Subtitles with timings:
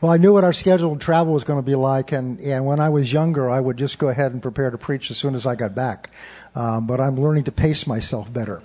[0.00, 2.80] Well, I knew what our scheduled travel was going to be like, and, and when
[2.80, 5.46] I was younger, I would just go ahead and prepare to preach as soon as
[5.46, 6.08] I got back.
[6.54, 8.62] Um, but I'm learning to pace myself better.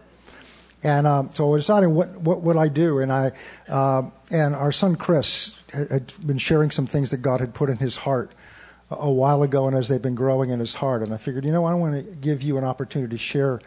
[0.82, 3.32] And um, so I was deciding what, what would I do, and I
[3.68, 7.78] uh, and our son Chris had been sharing some things that God had put in
[7.78, 8.32] his heart
[8.92, 11.52] a while ago, and as they've been growing in his heart, and I figured, you
[11.52, 13.60] know, I want to give you an opportunity to share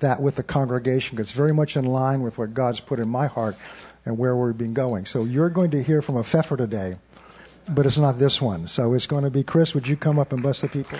[0.00, 3.08] that with the congregation because it's very much in line with what God's put in
[3.08, 3.56] my heart
[4.08, 5.04] and where we've been going.
[5.04, 6.94] So you're going to hear from a Pfeffer today,
[7.68, 8.66] but it's not this one.
[8.66, 9.74] So it's going to be Chris.
[9.74, 10.98] Would you come up and bless the people?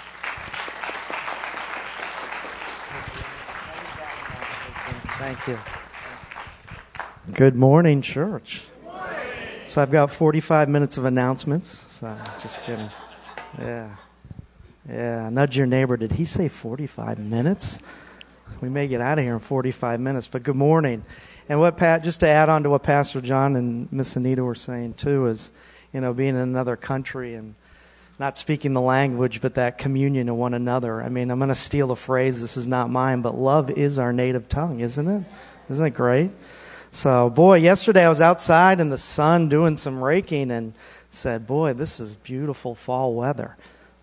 [5.19, 5.59] Thank you.
[7.33, 8.65] Good morning, church.
[9.69, 11.87] So I've got 45 minutes of announcements.
[11.95, 12.91] So just kidding.
[13.59, 13.97] Yeah.
[14.87, 15.31] Yeah.
[15.31, 15.97] Nudge your neighbor.
[15.97, 17.81] Did he say 45 minutes?
[18.61, 21.05] We may get out of here in 45 minutes, but good morning.
[21.49, 24.55] And what Pat, just to add on to what Pastor John and Miss Anita were
[24.55, 25.51] saying too, is,
[25.93, 27.55] you know, being in another country and
[28.19, 31.01] not speaking the language, but that communion to one another.
[31.01, 32.41] I mean, I'm going to steal a phrase.
[32.41, 35.25] This is not mine, but love is our native tongue, isn't it?
[35.71, 36.31] Isn't it great?
[36.91, 40.75] So, boy, yesterday I was outside in the sun doing some raking and
[41.11, 43.57] said, boy, this is beautiful fall weather.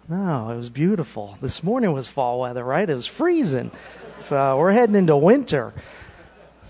[0.07, 1.35] No, it was beautiful.
[1.41, 2.87] This morning was fall weather, right?
[2.87, 3.71] It was freezing.
[4.19, 5.73] So we're heading into winter.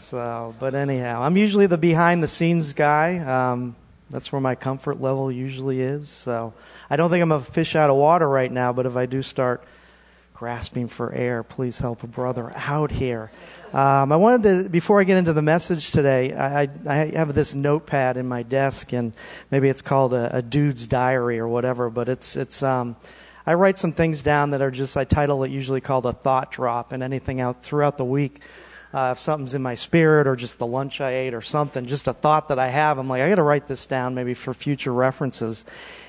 [0.05, 3.17] So, but anyhow, I'm usually the behind the scenes guy.
[3.17, 3.75] Um,
[4.11, 6.09] that's where my comfort level usually is.
[6.09, 6.53] So
[6.91, 9.23] I don't think I'm a fish out of water right now, but if I do
[9.23, 9.63] start
[10.35, 13.31] grasping for air, please help a brother out here.
[13.73, 17.55] Um, I wanted to, before I get into the message today, I, I, have this
[17.55, 19.11] notepad in my desk, and
[19.49, 22.95] maybe it's called a, a dude's diary or whatever, but it's, it's, um,
[23.43, 26.51] I write some things down that are just, I title it usually called a thought
[26.51, 28.41] drop, and anything out throughout the week.
[28.95, 32.07] Uh, if something's in my spirit or just the lunch I ate or something, just
[32.07, 34.53] a thought that I have, I'm like, I got to write this down maybe for
[34.53, 35.65] future references.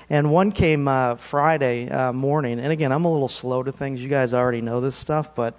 [0.09, 4.01] And one came uh, Friday uh, morning, and again, I'm a little slow to things.
[4.01, 5.57] You guys already know this stuff, but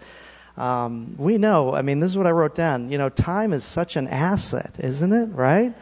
[0.57, 1.75] um, we know.
[1.75, 2.91] I mean, this is what I wrote down.
[2.91, 5.27] You know, time is such an asset, isn't it?
[5.27, 5.75] Right?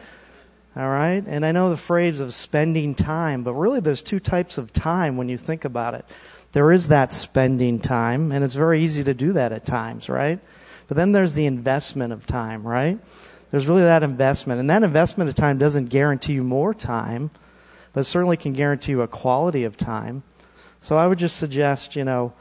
[0.75, 1.23] All right?
[1.25, 5.15] And I know the phrase of spending time, but really there's two types of time
[5.15, 6.03] when you think about it.
[6.51, 10.41] There is that spending time, and it's very easy to do that at times, right?
[10.87, 12.99] But then there's the investment of time, right?
[13.51, 14.59] There's really that investment.
[14.59, 17.31] And that investment of time doesn't guarantee you more time,
[17.93, 20.23] but certainly can guarantee you a quality of time.
[20.79, 22.33] So I would just suggest, you know,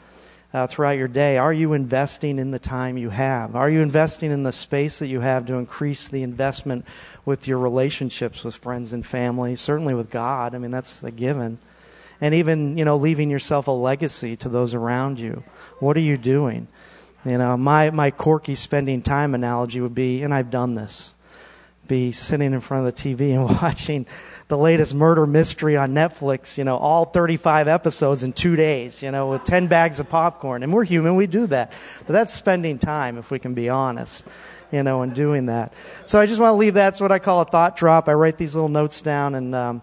[0.57, 1.37] uh, throughout your day?
[1.37, 3.55] Are you investing in the time you have?
[3.55, 6.87] Are you investing in the space that you have to increase the investment
[7.27, 9.55] with your relationships with friends and family?
[9.55, 10.55] Certainly with God.
[10.55, 11.59] I mean, that's a given.
[12.23, 15.43] And even, you know, leaving yourself a legacy to those around you.
[15.79, 16.69] What are you doing?
[17.27, 21.13] You know, my, my quirky spending time analogy would be, and I've done this,
[21.89, 24.07] be sitting in front of the TV and watching
[24.47, 29.11] the latest murder mystery on Netflix, you know, all 35 episodes in two days, you
[29.11, 30.63] know, with 10 bags of popcorn.
[30.63, 31.73] And we're human, we do that.
[32.07, 34.25] But that's spending time, if we can be honest,
[34.71, 35.75] you know, in doing that.
[36.07, 36.91] So I just want to leave that.
[36.91, 38.09] That's what I call a thought drop.
[38.09, 39.83] I write these little notes down and, um,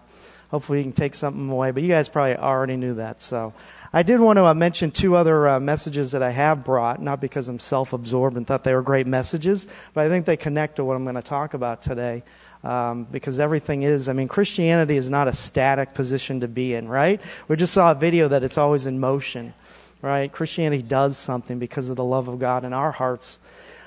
[0.54, 1.72] hopefully you can take something away.
[1.72, 3.24] But you guys probably already knew that.
[3.24, 3.54] So
[3.92, 7.20] I did want to uh, mention two other uh, messages that I have brought, not
[7.20, 10.76] because I'm self absorbed and thought they were great messages, but I think they connect
[10.76, 12.22] to what I'm going to talk about today
[12.62, 16.86] um, because everything is, I mean, Christianity is not a static position to be in,
[16.86, 17.20] right?
[17.48, 19.54] We just saw a video that it's always in motion,
[20.02, 20.30] right?
[20.30, 23.40] Christianity does something because of the love of God in our hearts.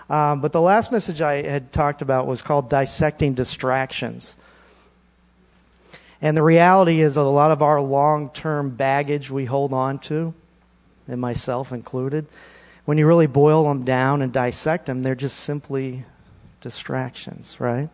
[0.10, 4.36] Um, but the last message I had talked about was called Dissecting Distractions.
[6.22, 10.34] And the reality is, a lot of our long term baggage we hold on to,
[11.08, 12.26] and myself included,
[12.86, 16.06] when you really boil them down and dissect them, they're just simply
[16.62, 17.90] distractions, right?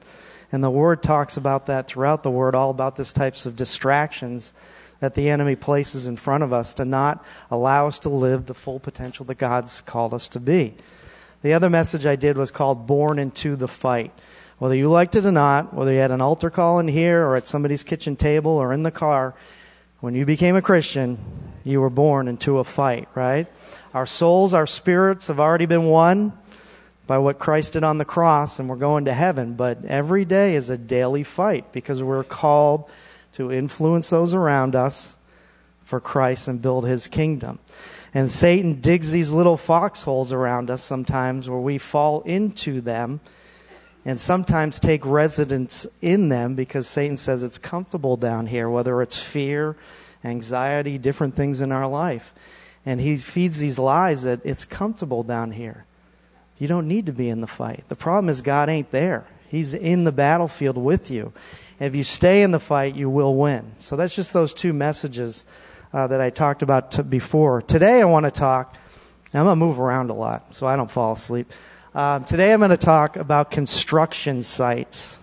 [0.52, 4.54] And the Word talks about that throughout the Word, all about this types of distractions
[5.00, 8.54] that the enemy places in front of us to not allow us to live the
[8.54, 10.76] full potential that God's called us to be.
[11.42, 14.14] The other message I did was called Born into the Fight.
[14.64, 17.36] Whether you liked it or not, whether you had an altar call in here or
[17.36, 19.36] at somebody's kitchen table or in the car,
[20.00, 21.18] when you became a Christian,
[21.66, 23.48] you were born into a fight, right?
[23.94, 26.32] Our souls, our spirits have already been won
[27.08, 29.56] by what Christ did on the cross and we're going to heaven.
[29.56, 32.90] But every day is a daily fight because we're called
[33.34, 35.18] to influence those around us
[35.84, 37.60] for Christ and build his kingdom.
[38.14, 43.20] And Satan digs these little foxholes around us sometimes where we fall into them
[44.06, 49.22] and sometimes take residence in them because Satan says it's comfortable down here, whether it's
[49.22, 49.76] fear,
[50.24, 52.34] anxiety, different things in our life.
[52.86, 55.86] And he feeds these lies that it's comfortable down here.
[56.60, 57.86] You don't need to be in the fight.
[57.88, 59.26] The problem is God ain't there.
[59.50, 61.32] He's in the battlefield with you.
[61.80, 63.74] And if you stay in the fight, you will win.
[63.80, 65.46] So that's just those two messages
[65.94, 67.62] uh, that I talked about t- before.
[67.62, 68.76] Today I want to talk,
[69.34, 71.52] I'm going to move around a lot so I don't fall asleep.
[71.96, 75.20] Um, today I'm going to talk about construction sites.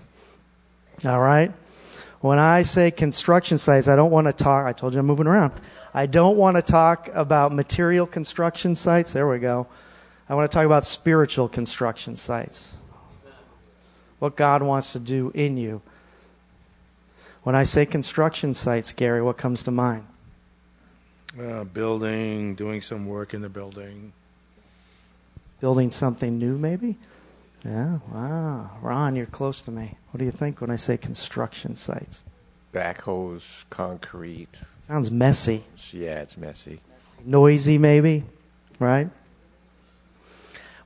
[1.05, 1.53] All right?
[2.21, 5.27] When I say construction sites, I don't want to talk, I told you I'm moving
[5.27, 5.53] around.
[5.93, 9.13] I don't want to talk about material construction sites.
[9.13, 9.67] There we go.
[10.29, 12.73] I want to talk about spiritual construction sites.
[14.21, 15.83] What God wants to do in you.
[17.43, 20.07] When I say construction sites, Gary, what comes to mind?
[21.37, 24.13] Uh, building, doing some work in the building.
[25.61, 26.97] Building something new, maybe?
[27.65, 28.71] Yeah, wow.
[28.81, 29.97] Ron, you're close to me.
[30.11, 32.25] What do you think when I say construction sites?
[32.73, 34.63] Backhoes, concrete.
[34.81, 35.63] Sounds messy.
[35.93, 36.81] Yeah, it's messy.
[37.25, 38.25] Noisy, maybe,
[38.79, 39.11] right?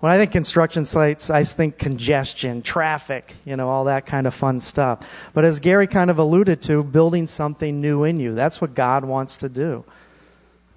[0.00, 4.34] When I think construction sites, I think congestion, traffic, you know, all that kind of
[4.34, 5.30] fun stuff.
[5.32, 8.34] But as Gary kind of alluded to, building something new in you.
[8.34, 9.84] That's what God wants to do,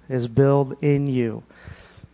[0.08, 1.42] is build in you.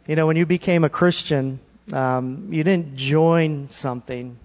[0.08, 1.60] You know, when you became a Christian,
[1.92, 4.38] um, you didn't join something.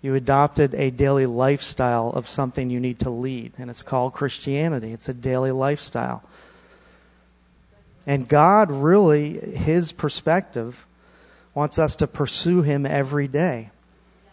[0.00, 4.92] You adopted a daily lifestyle of something you need to lead, and it's called Christianity.
[4.92, 6.24] It's a daily lifestyle.
[8.06, 10.86] And God really, His perspective,
[11.54, 13.70] wants us to pursue Him every day,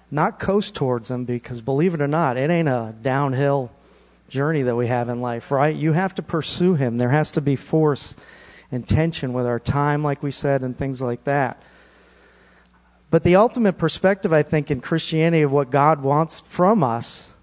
[0.09, 3.71] not coast towards Him, because believe it or not, it ain't a downhill
[4.29, 5.75] journey that we have in life, right?
[5.75, 6.97] You have to pursue Him.
[6.97, 8.15] There has to be force
[8.71, 11.61] and tension with our time, like we said, and things like that.
[13.11, 17.33] But the ultimate perspective, I think, in Christianity of what God wants from us,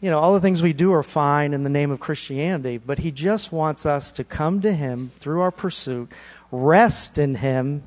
[0.00, 2.98] you know, all the things we do are fine in the name of Christianity, but
[2.98, 6.10] He just wants us to come to Him through our pursuit,
[6.50, 7.84] rest in Him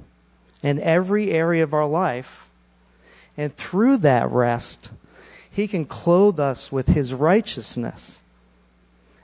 [0.63, 2.47] in every area of our life,
[3.35, 4.91] and through that rest,
[5.51, 8.21] He can clothe us with His righteousness.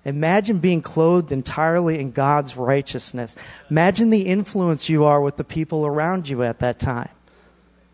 [0.04, 3.38] Imagine being clothed entirely in God's righteousness.
[3.70, 7.10] Imagine the influence you are with the people around you at that time.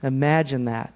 [0.03, 0.94] Imagine that.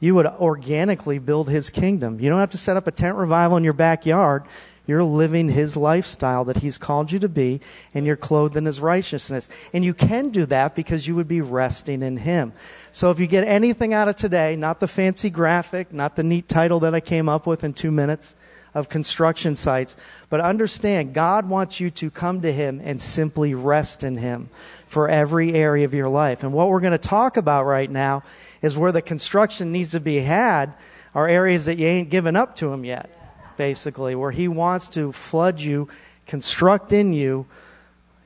[0.00, 2.20] You would organically build his kingdom.
[2.20, 4.44] You don't have to set up a tent revival in your backyard.
[4.86, 7.60] You're living his lifestyle that he's called you to be,
[7.92, 9.50] and you're clothed in his righteousness.
[9.74, 12.54] And you can do that because you would be resting in him.
[12.92, 16.48] So if you get anything out of today, not the fancy graphic, not the neat
[16.48, 18.34] title that I came up with in two minutes
[18.78, 19.96] of construction sites,
[20.30, 24.48] but understand God wants you to come to him and simply rest in him
[24.86, 26.42] for every area of your life.
[26.42, 28.22] And what we're going to talk about right now
[28.62, 30.72] is where the construction needs to be had
[31.14, 33.10] are areas that you ain't given up to him yet,
[33.56, 35.88] basically, where he wants to flood you,
[36.26, 37.46] construct in you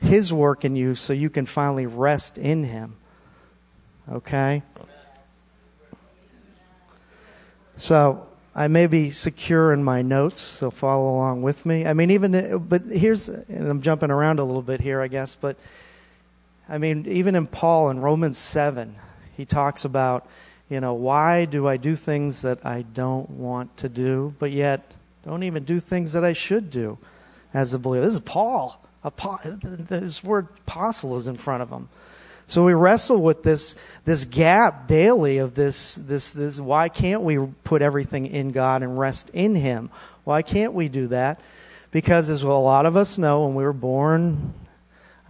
[0.00, 2.96] his work in you so you can finally rest in him.
[4.10, 4.62] Okay?
[7.76, 11.86] So, I may be secure in my notes, so follow along with me.
[11.86, 15.34] I mean, even, but here's, and I'm jumping around a little bit here, I guess,
[15.34, 15.56] but
[16.68, 18.94] I mean, even in Paul in Romans 7,
[19.36, 20.28] he talks about,
[20.68, 24.92] you know, why do I do things that I don't want to do, but yet
[25.24, 26.98] don't even do things that I should do
[27.54, 28.04] as a believer?
[28.04, 28.78] This is Paul.
[29.04, 31.88] This word apostle is in front of him.
[32.52, 37.38] So we wrestle with this, this gap daily of this, this, this, why can't we
[37.64, 39.88] put everything in God and rest in Him?
[40.24, 41.40] Why can't we do that?
[41.92, 44.52] Because as a lot of us know, when we were born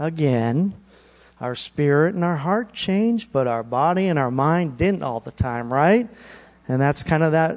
[0.00, 0.74] again,
[1.40, 5.30] our spirit and our heart changed, but our body and our mind didn't all the
[5.30, 6.08] time, right?
[6.66, 7.56] And that's kind of that,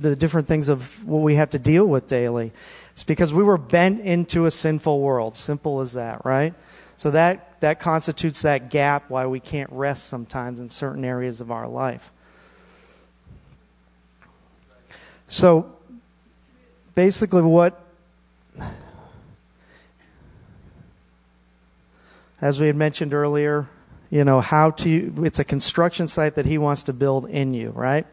[0.00, 2.52] the different things of what we have to deal with daily.
[2.92, 5.36] It's because we were bent into a sinful world.
[5.36, 6.54] Simple as that, right?
[6.96, 11.50] So that, that constitutes that gap why we can't rest sometimes in certain areas of
[11.50, 12.12] our life.
[15.28, 15.72] So
[16.94, 17.80] basically, what
[22.40, 23.68] as we had mentioned earlier,
[24.08, 27.70] you know, how to, it's a construction site that he wants to build in you,
[27.70, 28.06] right?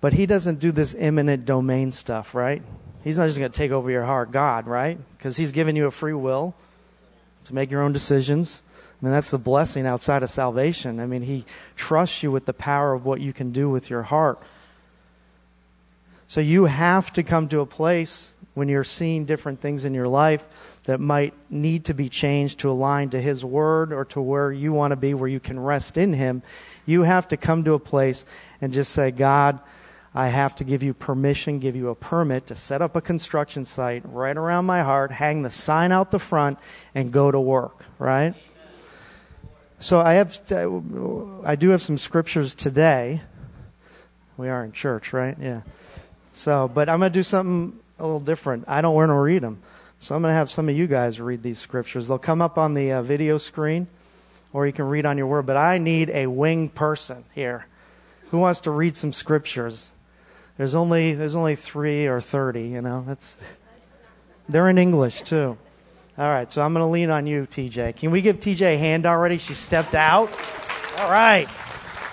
[0.00, 2.62] But he doesn't do this eminent domain stuff, right?
[3.04, 4.98] He's not just going to take over your heart, God, right?
[5.16, 6.54] Because he's given you a free will
[7.44, 8.62] to make your own decisions.
[9.00, 11.00] I mean, that's the blessing outside of salvation.
[11.00, 11.44] I mean, he
[11.74, 14.38] trusts you with the power of what you can do with your heart.
[16.28, 20.08] So you have to come to a place when you're seeing different things in your
[20.08, 24.52] life that might need to be changed to align to His Word or to where
[24.52, 26.42] you want to be, where you can rest in Him,
[26.86, 28.24] you have to come to a place
[28.60, 29.60] and just say, God,
[30.14, 33.64] I have to give you permission, give you a permit to set up a construction
[33.64, 36.58] site right around my heart, hang the sign out the front,
[36.94, 38.34] and go to work, right?
[39.78, 40.38] So I have,
[41.44, 43.22] I do have some scriptures today
[44.36, 45.36] We are in church, right?
[45.40, 45.62] Yeah.
[46.32, 48.64] So, but I'm going to do something a little different.
[48.66, 49.62] I don't want to read them.
[49.98, 52.08] So I'm going to have some of you guys read these scriptures.
[52.08, 53.86] They'll come up on the uh, video screen,
[54.52, 55.46] or you can read on your word.
[55.46, 57.66] But I need a wing person here.
[58.30, 59.92] Who wants to read some scriptures?
[60.62, 62.68] There's only there's only three or thirty.
[62.68, 63.36] You know, that's
[64.48, 65.58] they're in English too.
[66.16, 67.96] All right, so I'm going to lean on you, TJ.
[67.96, 69.38] Can we give TJ a hand already?
[69.38, 70.30] She stepped out.
[71.00, 71.48] All right.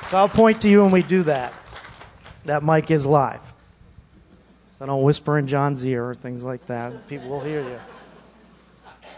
[0.10, 1.53] So I'll point to you when we do that.
[2.46, 3.41] That mic is live.
[4.79, 7.08] So don't whisper in John's ear or things like that.
[7.08, 7.79] People will hear you.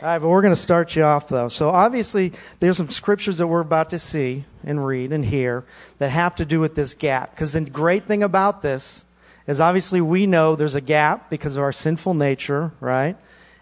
[0.01, 1.47] All right, but we're going to start you off, though.
[1.47, 5.63] So, obviously, there's some scriptures that we're about to see and read and hear
[6.00, 7.31] that have to do with this gap.
[7.31, 9.05] Because the great thing about this
[9.48, 13.17] is obviously we know there's a gap because of our sinful nature, right?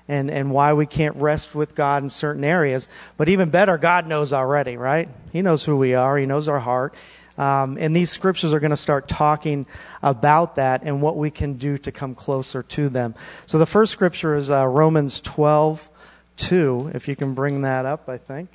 [0.07, 2.89] And, and why we can't rest with God in certain areas.
[3.17, 5.07] But even better, God knows already, right?
[5.31, 6.93] He knows who we are, He knows our heart.
[7.37, 9.65] Um, and these scriptures are going to start talking
[10.03, 13.15] about that and what we can do to come closer to them.
[13.45, 15.89] So the first scripture is uh, Romans 12,
[16.35, 16.91] 2.
[16.93, 18.49] If you can bring that up, I think.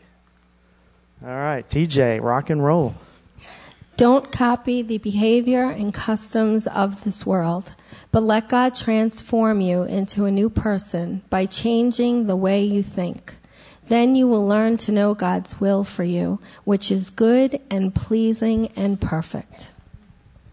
[1.22, 2.94] All right, TJ, rock and roll.
[3.96, 7.74] Don't copy the behavior and customs of this world,
[8.10, 13.36] but let God transform you into a new person by changing the way you think.
[13.86, 18.72] Then you will learn to know God's will for you, which is good and pleasing
[18.74, 19.70] and perfect.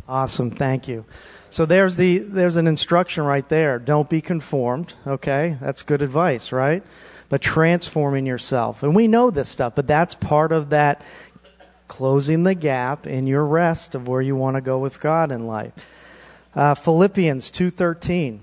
[0.07, 1.05] Awesome, thank you.
[1.49, 3.79] So there's the there's an instruction right there.
[3.79, 5.57] Don't be conformed, okay?
[5.59, 6.83] That's good advice, right?
[7.29, 8.83] But transforming yourself.
[8.83, 11.01] And we know this stuff, but that's part of that
[11.91, 15.45] closing the gap in your rest of where you want to go with God in
[15.45, 15.73] life.
[16.55, 18.39] Uh, Philippians 2:13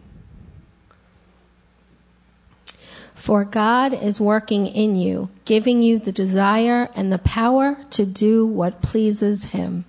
[3.14, 8.46] For God is working in you, giving you the desire and the power to do
[8.46, 9.86] what pleases Him.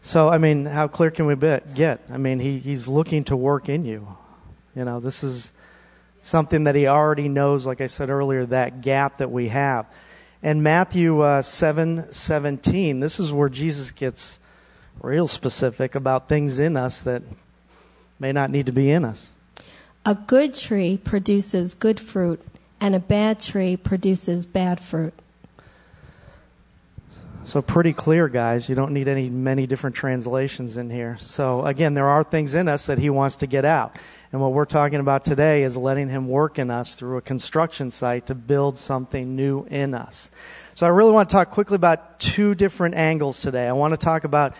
[0.00, 2.00] So, I mean, how clear can we get?
[2.10, 4.16] I mean, he, He's looking to work in you.
[4.74, 5.52] You know, this is
[6.22, 9.84] something that He already knows, like I said earlier, that gap that we have.
[10.44, 14.38] And Matthew uh, 7 17, this is where Jesus gets
[15.00, 17.22] real specific about things in us that
[18.20, 19.32] may not need to be in us.
[20.04, 22.42] A good tree produces good fruit
[22.78, 25.14] and a bad tree produces bad fruit.
[27.44, 28.68] So pretty clear, guys.
[28.68, 31.16] You don't need any many different translations in here.
[31.20, 33.96] So again, there are things in us that he wants to get out.
[34.34, 37.92] And what we're talking about today is letting him work in us through a construction
[37.92, 40.28] site to build something new in us.
[40.74, 43.68] So I really want to talk quickly about two different angles today.
[43.68, 44.56] I want to talk about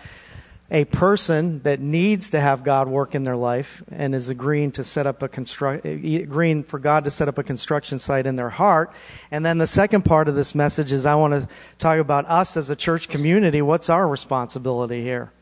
[0.71, 4.85] a person that needs to have God work in their life and is agreeing to
[4.85, 8.51] set up a construct, agreeing for God to set up a construction site in their
[8.51, 8.93] heart.
[9.33, 11.49] And then the second part of this message is I want to
[11.81, 13.61] talk about us as a church community.
[13.61, 15.33] What's our responsibility here?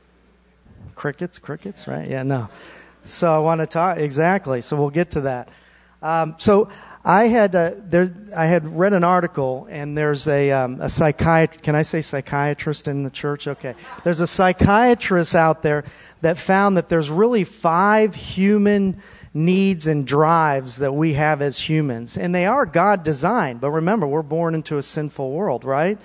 [0.95, 2.09] Crickets, crickets, right?
[2.09, 2.49] Yeah, no.
[3.05, 4.61] So I want to talk exactly.
[4.63, 5.51] So we'll get to that.
[6.03, 6.69] Um, so
[7.05, 11.63] I had uh, there, I had read an article, and there's a um, a psychiatrist.
[11.63, 13.47] Can I say psychiatrist in the church?
[13.47, 13.75] Okay.
[14.03, 15.85] There's a psychiatrist out there
[16.21, 19.01] that found that there's really five human
[19.33, 23.61] needs and drives that we have as humans, and they are God designed.
[23.61, 25.99] But remember, we're born into a sinful world, right?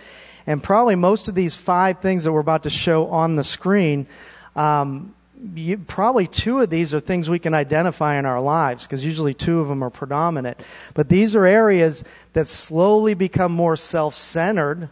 [0.45, 4.07] And probably most of these five things that we're about to show on the screen.
[4.55, 5.13] Um,
[5.55, 9.33] you, probably two of these are things we can identify in our lives because usually
[9.33, 10.59] two of them are predominant.
[10.93, 12.03] But these are areas
[12.33, 14.89] that slowly become more self centered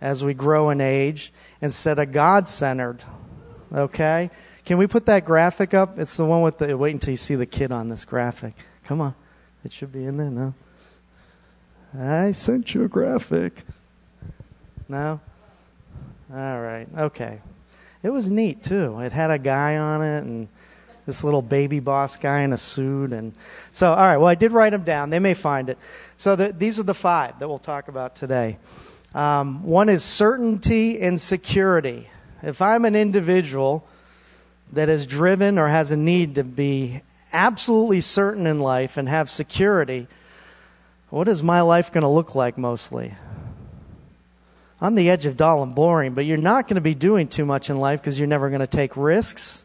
[0.00, 3.02] as we grow in age instead of God centered.
[3.72, 4.30] Okay?
[4.64, 5.98] Can we put that graphic up?
[5.98, 6.76] It's the one with the.
[6.76, 8.54] Wait until you see the kid on this graphic.
[8.84, 9.14] Come on.
[9.64, 10.54] It should be in there, no?
[11.98, 13.64] I sent you a graphic.
[14.88, 15.20] No?
[16.32, 16.86] All right.
[16.96, 17.40] Okay.
[18.02, 19.00] It was neat too.
[19.00, 20.48] It had a guy on it and
[21.06, 23.32] this little baby boss guy in a suit and
[23.72, 25.10] so all right well i did write them down.
[25.10, 25.78] They may find it.
[26.16, 28.58] So the, these are the five that we'll talk about today.
[29.14, 32.08] Um, one is certainty and security.
[32.42, 33.86] If i'm an individual
[34.72, 37.02] that is driven or has a need to be
[37.32, 40.06] absolutely certain in life and have security
[41.10, 43.14] what is my life going to look like mostly
[44.80, 47.44] on the edge of dull and boring, but you're not going to be doing too
[47.44, 49.62] much in life because you're never going to take risks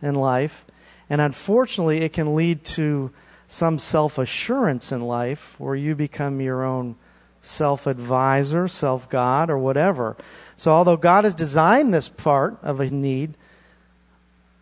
[0.00, 0.64] in life.
[1.10, 3.10] And unfortunately, it can lead to
[3.46, 6.96] some self assurance in life where you become your own
[7.42, 10.16] self advisor, self God, or whatever.
[10.56, 13.34] So, although God has designed this part of a need,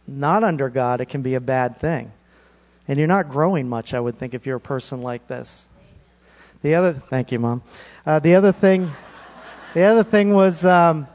[0.07, 2.13] not under God, it can be a bad thing.
[2.89, 5.67] And you're not growing much, I would think, if you're a person like this.
[6.63, 7.63] The other, thank you, Mom.
[8.05, 8.91] Uh, the other thing.
[9.75, 11.07] The other thing was, um,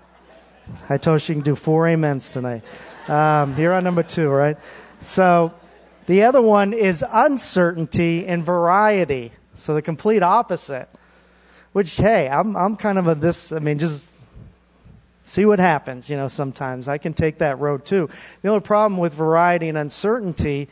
[0.90, 2.64] I told her she can do four amens tonight.
[3.08, 4.58] Um, you're on number two, right?
[5.00, 5.54] So
[6.08, 9.32] the other one is uncertainty and variety.
[9.54, 10.90] So the complete opposite.
[11.74, 14.04] Which, hey, I'm, I'm kind of a this, I mean, just
[15.26, 16.88] see what happens, you know, sometimes.
[16.88, 18.10] I can take that road too.
[18.42, 20.70] The only problem with variety and uncertainty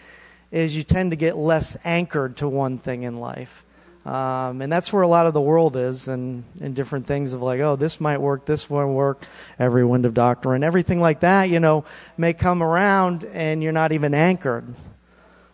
[0.50, 3.65] is you tend to get less anchored to one thing in life.
[4.06, 7.42] Um, and that's where a lot of the world is, and, and different things of
[7.42, 9.26] like, oh, this might work, this won't work,
[9.58, 11.86] every wind of doctrine, everything like that, you know,
[12.16, 14.76] may come around and you're not even anchored.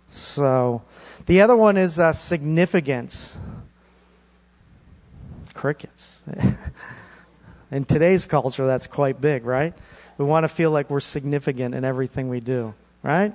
[0.10, 0.82] So,
[1.28, 3.38] the other one is uh, significance.
[5.54, 6.22] Crickets.
[7.72, 9.74] in today's culture, that's quite big, right?
[10.18, 13.34] We want to feel like we're significant in everything we do, right?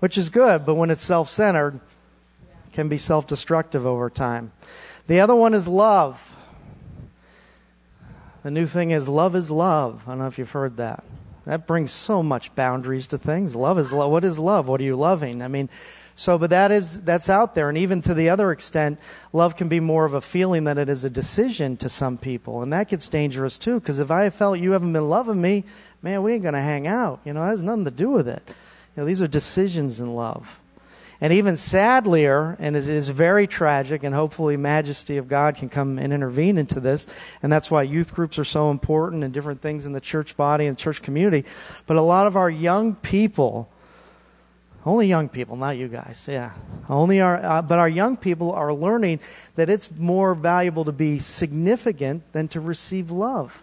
[0.00, 1.78] Which is good, but when it's self centered,
[2.76, 4.52] can be self destructive over time.
[5.06, 6.36] The other one is love.
[8.42, 10.04] The new thing is love is love.
[10.06, 11.02] I don't know if you've heard that.
[11.46, 13.56] That brings so much boundaries to things.
[13.56, 14.10] Love is love.
[14.10, 14.68] What is love?
[14.68, 15.40] What are you loving?
[15.40, 15.70] I mean,
[16.16, 17.70] so, but that is, that's out there.
[17.70, 18.98] And even to the other extent,
[19.32, 22.62] love can be more of a feeling than it is a decision to some people.
[22.62, 25.64] And that gets dangerous too, because if I felt you haven't been loving me,
[26.02, 27.20] man, we ain't going to hang out.
[27.24, 28.42] You know, it has nothing to do with it.
[28.46, 30.60] You know, these are decisions in love.
[31.20, 35.98] And even sadlier, and it is very tragic, and hopefully majesty of God can come
[35.98, 37.06] and intervene into this.
[37.42, 40.66] And that's why youth groups are so important and different things in the church body
[40.66, 41.48] and church community.
[41.86, 43.70] But a lot of our young people,
[44.84, 46.52] only young people, not you guys, yeah.
[46.86, 49.20] Only our, uh, but our young people are learning
[49.54, 53.62] that it's more valuable to be significant than to receive love.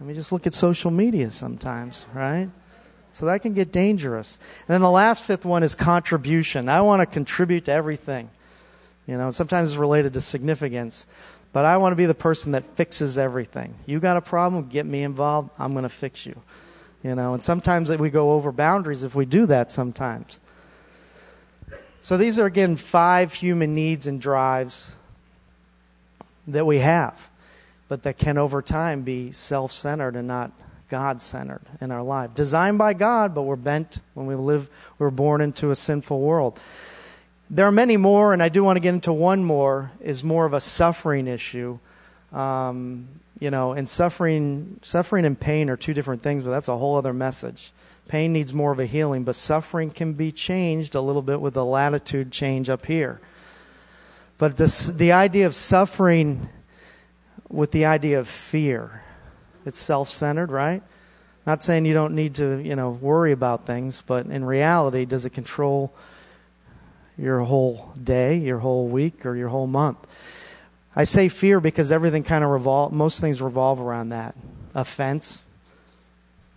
[0.00, 2.48] I mean, just look at social media sometimes, right?
[3.14, 4.40] So that can get dangerous.
[4.66, 6.68] And then the last fifth one is contribution.
[6.68, 8.28] I want to contribute to everything.
[9.06, 11.06] You know, sometimes it's related to significance.
[11.52, 13.76] But I want to be the person that fixes everything.
[13.86, 16.34] You got a problem, get me involved, I'm going to fix you.
[17.04, 20.40] You know, and sometimes we go over boundaries if we do that sometimes.
[22.00, 24.96] So these are again five human needs and drives
[26.48, 27.30] that we have,
[27.88, 30.50] but that can over time be self-centered and not
[30.88, 32.34] God centered in our life.
[32.34, 34.68] Designed by God, but we're bent when we live,
[34.98, 36.60] we're born into a sinful world.
[37.50, 40.46] There are many more, and I do want to get into one more, is more
[40.46, 41.78] of a suffering issue.
[42.32, 46.76] Um, you know, and suffering, suffering and pain are two different things, but that's a
[46.76, 47.72] whole other message.
[48.08, 51.54] Pain needs more of a healing, but suffering can be changed a little bit with
[51.54, 53.20] the latitude change up here.
[54.36, 56.48] But this, the idea of suffering
[57.48, 59.03] with the idea of fear
[59.64, 60.82] it's self centered, right?
[61.46, 65.26] Not saying you don't need to, you know, worry about things, but in reality, does
[65.26, 65.92] it control
[67.18, 69.98] your whole day, your whole week, or your whole month?
[70.96, 72.92] I say fear because everything kind of revolve.
[72.92, 74.34] Most things revolve around that.
[74.74, 75.42] Offense.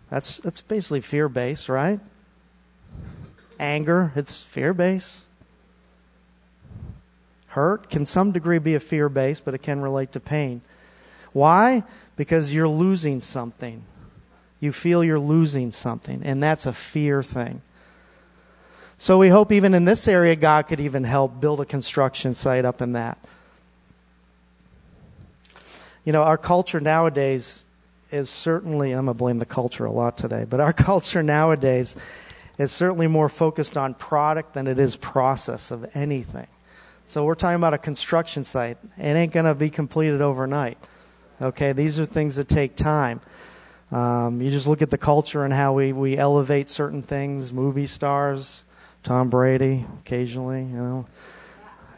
[0.09, 1.99] That's that's basically fear based, right?
[3.59, 4.13] Anger.
[4.15, 5.23] It's fear based.
[7.47, 10.61] Hurt can some degree be a fear based, but it can relate to pain.
[11.33, 11.83] Why?
[12.17, 13.83] Because you're losing something.
[14.59, 17.61] You feel you're losing something, and that's a fear thing.
[18.97, 22.65] So we hope even in this area, God could even help build a construction site
[22.65, 23.19] up in that.
[26.03, 27.63] You know, our culture nowadays
[28.11, 31.95] is certainly, I'm going to blame the culture a lot today, but our culture nowadays
[32.57, 36.47] is certainly more focused on product than it is process of anything.
[37.05, 38.77] So we're talking about a construction site.
[38.97, 40.77] It ain't going to be completed overnight.
[41.39, 43.21] Okay, these are things that take time.
[43.91, 47.85] Um, you just look at the culture and how we, we elevate certain things, movie
[47.85, 48.65] stars,
[49.03, 51.07] Tom Brady, occasionally, you know.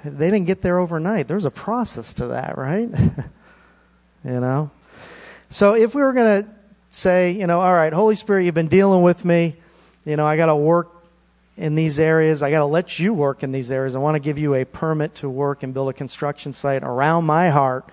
[0.04, 1.28] They didn't get there overnight.
[1.28, 2.89] There's a process to that, right?
[4.25, 4.71] you know?
[5.49, 6.49] So if we were going to
[6.89, 9.56] say, you know, all right, Holy Spirit, you've been dealing with me.
[10.06, 10.89] You know, I got to work
[11.58, 12.43] in these areas.
[12.43, 13.95] I got to let you work in these areas.
[13.95, 17.25] I want to give you a permit to work and build a construction site around
[17.25, 17.89] my heart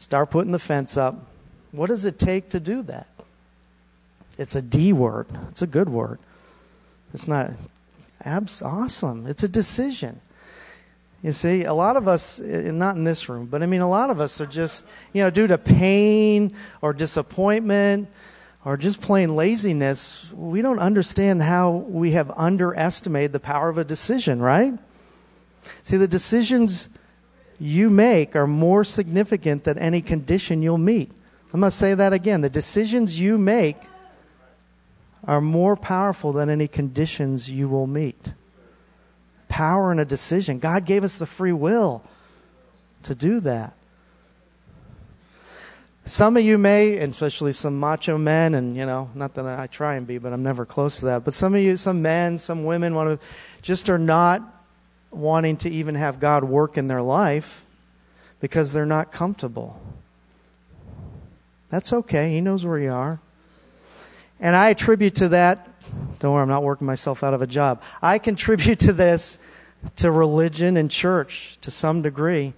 [0.00, 1.26] Start putting the fence up.
[1.70, 3.06] What does it take to do that?
[4.36, 5.26] It's a D word.
[5.50, 6.18] It's a good word.
[7.14, 7.52] It's not
[8.24, 9.26] abs- awesome.
[9.26, 10.20] It's a decision.
[11.22, 14.08] You see, a lot of us, not in this room, but I mean, a lot
[14.08, 18.08] of us are just, you know, due to pain or disappointment
[18.64, 23.84] or just plain laziness, we don't understand how we have underestimated the power of a
[23.84, 24.72] decision, right?
[25.82, 26.88] See, the decisions
[27.60, 31.10] you make are more significant than any condition you'll meet.
[31.52, 32.40] I'm going to say that again.
[32.40, 33.76] The decisions you make
[35.24, 38.32] are more powerful than any conditions you will meet.
[39.48, 40.58] Power in a decision.
[40.58, 42.02] God gave us the free will
[43.02, 43.74] to do that.
[46.06, 49.66] Some of you may, and especially some macho men, and you know, not that I
[49.66, 51.24] try and be, but I'm never close to that.
[51.24, 53.26] But some of you, some men, some women, want to,
[53.60, 54.59] just are not
[55.10, 57.64] wanting to even have God work in their life
[58.40, 59.80] because they're not comfortable.
[61.68, 62.32] That's okay.
[62.32, 63.20] He knows where you are.
[64.40, 65.68] And I attribute to that,
[66.18, 67.82] don't worry, I'm not working myself out of a job.
[68.00, 69.38] I contribute to this
[69.96, 72.54] to religion and church to some degree.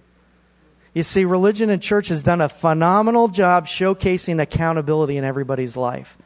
[0.93, 6.17] You see, religion and church has done a phenomenal job showcasing accountability in everybody's life.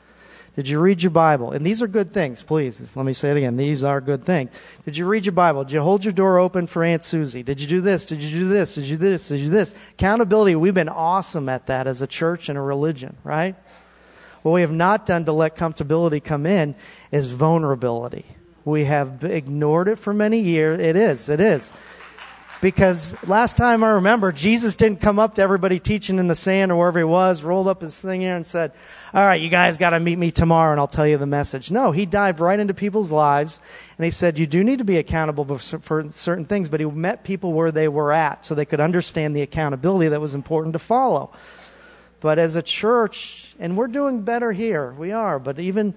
[0.57, 1.51] Did you read your Bible?
[1.51, 2.95] And these are good things, please.
[2.95, 3.57] Let me say it again.
[3.57, 4.59] These are good things.
[4.85, 5.63] Did you read your Bible?
[5.63, 7.43] Did you hold your door open for Aunt Susie?
[7.43, 8.05] Did you do this?
[8.05, 8.73] Did you do this?
[8.73, 9.27] Did you do this?
[9.27, 9.75] Did you do this?
[9.91, 13.55] Accountability, we've been awesome at that as a church and a religion, right?
[14.41, 16.73] What we have not done to let comfortability come in
[17.11, 18.25] is vulnerability.
[18.65, 20.79] We have ignored it for many years.
[20.79, 21.71] It is, it is.
[22.59, 26.71] Because last time I remember, Jesus didn't come up to everybody teaching in the sand
[26.71, 28.71] or wherever he was, rolled up his thing here and said,
[29.13, 31.69] All right, you guys got to meet me tomorrow and I'll tell you the message.
[31.69, 33.61] No, he dived right into people's lives
[33.97, 37.23] and he said, You do need to be accountable for certain things, but he met
[37.23, 40.79] people where they were at so they could understand the accountability that was important to
[40.79, 41.31] follow.
[42.21, 45.93] But as a church, and we're doing better here, we are, but even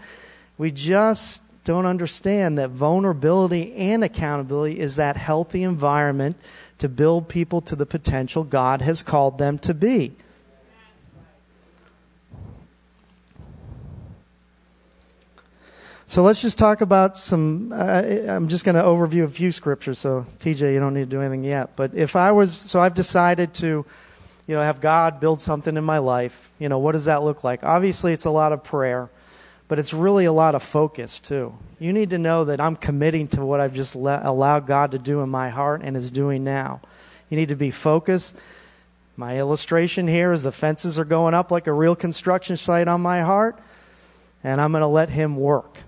[0.59, 6.37] we just don't understand that vulnerability and accountability is that healthy environment
[6.79, 10.17] to build people to the potential God has called them to be.
[16.09, 17.71] So let's just talk about some.
[17.71, 20.01] Uh, I'm just going to overview a few scriptures.
[20.01, 21.77] So TJ, you don't need to do anything yet.
[21.77, 23.87] But if I was, so I've decided to,
[24.49, 26.51] you know, have God build something in my life.
[26.59, 27.63] You know, what does that look like?
[27.63, 29.09] Obviously, it's a lot of prayer
[29.71, 31.55] but it's really a lot of focus too.
[31.79, 35.21] You need to know that I'm committing to what I've just allowed God to do
[35.21, 36.81] in my heart and is doing now.
[37.29, 38.37] You need to be focused.
[39.17, 43.01] My illustration here is the fences are going up like a real construction site on
[43.01, 43.61] my heart,
[44.43, 45.79] and I'm going to let Him work.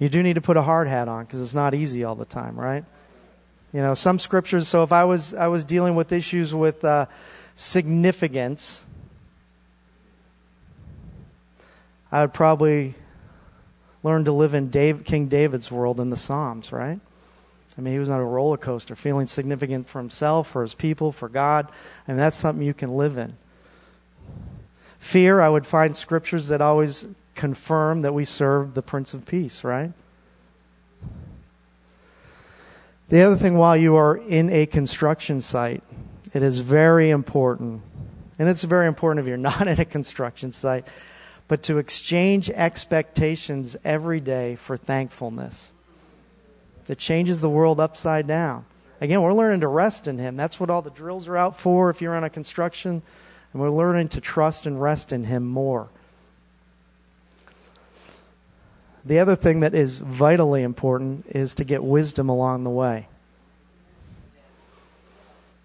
[0.00, 2.24] You do need to put a hard hat on because it's not easy all the
[2.24, 2.84] time, right?
[3.72, 4.66] You know, some scriptures.
[4.66, 7.06] So if I was I was dealing with issues with uh,
[7.54, 8.84] significance,
[12.10, 12.94] I would probably
[14.02, 17.00] learn to live in Dave, King David's world in the Psalms, right?
[17.76, 21.12] I mean, he was on a roller coaster, feeling significant for himself, for his people,
[21.12, 21.70] for God.
[22.06, 23.36] I mean, that's something you can live in.
[24.98, 29.62] Fear, I would find scriptures that always confirm that we serve the Prince of Peace,
[29.62, 29.92] right?
[33.08, 35.82] The other thing, while you are in a construction site,
[36.32, 37.82] it is very important,
[38.38, 40.88] and it's very important if you're not in a construction site,
[41.48, 45.72] but to exchange expectations every day for thankfulness.
[46.86, 48.64] That changes the world upside down.
[49.00, 50.36] Again, we're learning to rest in Him.
[50.36, 53.02] That's what all the drills are out for if you're on a construction.
[53.52, 55.88] And we're learning to trust and rest in Him more.
[59.04, 63.08] The other thing that is vitally important is to get wisdom along the way.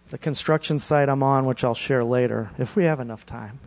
[0.09, 3.59] The construction site I'm on, which I'll share later, if we have enough time.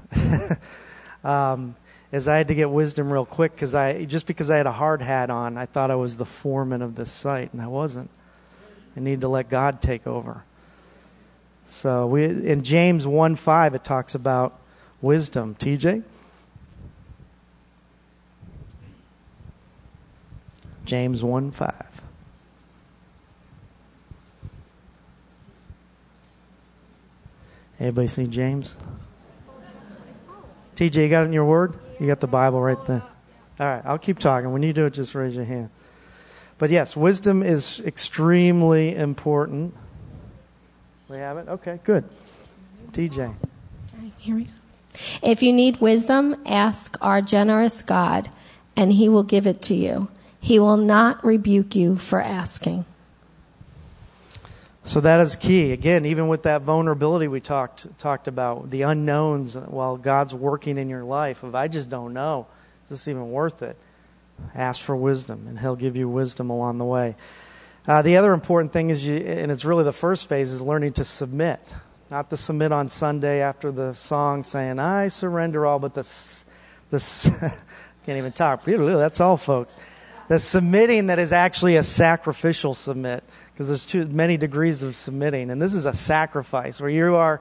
[1.25, 1.75] um,
[2.15, 4.73] is I had to get wisdom real quick because I just because I had a
[4.73, 8.11] hard hat on, I thought I was the foreman of this site, and I wasn't.
[8.97, 10.45] I need to let God take over.
[11.67, 14.59] So we in James one five it talks about
[15.03, 15.57] wisdom.
[15.57, 16.05] TJ.
[20.85, 22.03] James 1 5.
[27.81, 28.77] Anybody see James?
[30.77, 31.75] TJ, got it in your word?
[32.01, 33.03] You got the Bible right there.
[33.61, 34.53] All right, I'll keep talking.
[34.53, 35.71] When you do it, just raise your hand.
[36.59, 39.75] But yes, wisdom is extremely important.
[41.09, 41.49] We have it?
[41.49, 42.05] Okay, good.
[42.93, 43.35] TJ.
[44.19, 44.51] Here we go.
[45.23, 48.31] If you need wisdom, ask our generous God,
[48.77, 50.09] and he will give it to you.
[50.41, 52.85] He will not rebuke you for asking.
[54.87, 55.73] So that is key.
[55.73, 60.91] Again, even with that vulnerability we talked talked about, the unknowns while God's working in
[60.91, 62.47] your life, if I just don't know,
[62.85, 63.79] is this even worth it?
[64.55, 67.17] Ask for wisdom, and He'll give you wisdom along the way.
[67.89, 70.93] Uh, the other important thing is, you, and it's really the first phase, is learning
[70.95, 71.75] to submit.
[72.11, 76.45] Not to submit on Sunday after the song saying, I surrender all, but this,
[76.91, 77.31] this
[78.05, 78.65] can't even talk.
[78.65, 79.79] That's all, folks.
[80.29, 85.49] The submitting that is actually a sacrificial submit because there's too many degrees of submitting.
[85.49, 87.41] And this is a sacrifice where you are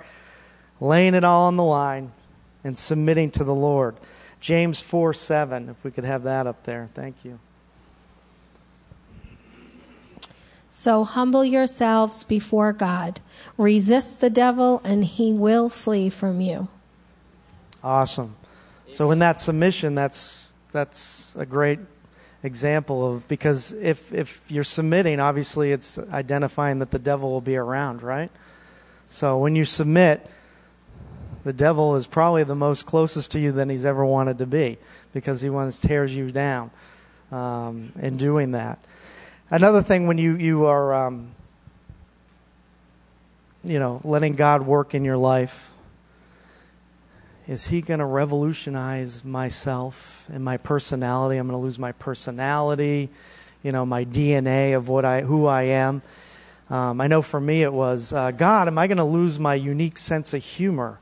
[0.79, 2.11] laying it all on the line
[2.63, 3.95] and submitting to the Lord.
[4.39, 6.87] James 4 7, if we could have that up there.
[6.93, 7.39] Thank you.
[10.69, 13.19] So humble yourselves before God.
[13.57, 16.67] Resist the devil, and he will flee from you.
[17.83, 18.35] Awesome.
[18.91, 21.79] So in that submission, that's that's a great
[22.43, 27.55] example of because if if you're submitting, obviously it's identifying that the devil will be
[27.55, 28.29] around, right?
[29.09, 30.29] So when you submit,
[31.43, 34.77] the devil is probably the most closest to you than he's ever wanted to be
[35.13, 36.71] because he wants tears you down
[37.31, 38.79] um, in doing that.
[39.49, 41.31] Another thing when you you are um,
[43.63, 45.72] you know letting God work in your life
[47.47, 51.37] is he going to revolutionize myself and my personality?
[51.37, 53.09] I'm going to lose my personality,
[53.61, 56.01] you know, my DNA of what I, who I am.
[56.69, 59.55] Um, I know for me it was, uh, God, am I going to lose my
[59.55, 60.99] unique sense of humor?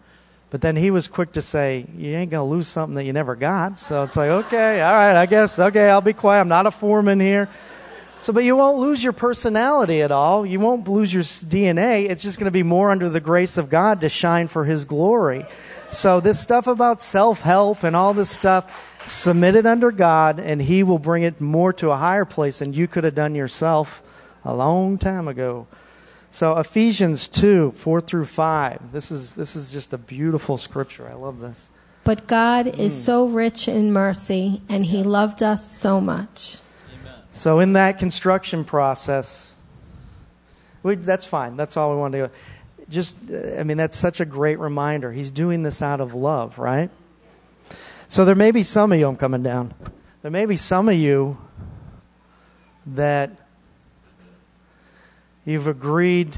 [0.50, 3.14] But then he was quick to say, You ain't going to lose something that you
[3.14, 3.80] never got.
[3.80, 6.42] So it's like, okay, all right, I guess, okay, I'll be quiet.
[6.42, 7.48] I'm not a foreman here.
[8.22, 10.46] So, but you won't lose your personality at all.
[10.46, 12.08] You won't lose your DNA.
[12.08, 14.86] It's just going to be more under the grace of God to shine for His
[14.86, 15.44] glory.
[15.90, 20.62] So, this stuff about self help and all this stuff, submit it under God, and
[20.62, 24.04] He will bring it more to a higher place than you could have done yourself
[24.46, 25.66] a long time ago.
[26.30, 28.92] So, Ephesians 2 4 through 5.
[28.92, 31.10] This is, this is just a beautiful scripture.
[31.10, 31.72] I love this.
[32.04, 33.04] But God is mm.
[33.04, 36.60] so rich in mercy, and He loved us so much.
[37.32, 39.56] So, in that construction process,
[40.84, 41.56] we, that's fine.
[41.56, 42.34] That's all we want to do.
[42.90, 43.18] Just,
[43.58, 45.12] I mean, that's such a great reminder.
[45.12, 46.90] He's doing this out of love, right?
[48.10, 49.74] So, there may be some of you, I'm coming down.
[50.22, 51.38] There may be some of you
[52.86, 53.32] that
[55.46, 56.38] you've agreed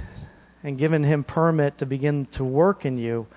[0.63, 3.27] and given him permit to begin to work in you.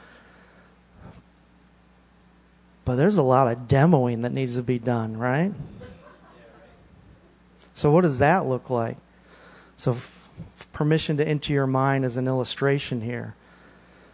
[2.84, 5.52] But there's a lot of demoing that needs to be done, right?
[7.76, 8.96] So, what does that look like?
[9.76, 10.26] So, f-
[10.72, 13.34] permission to enter your mind as an illustration here.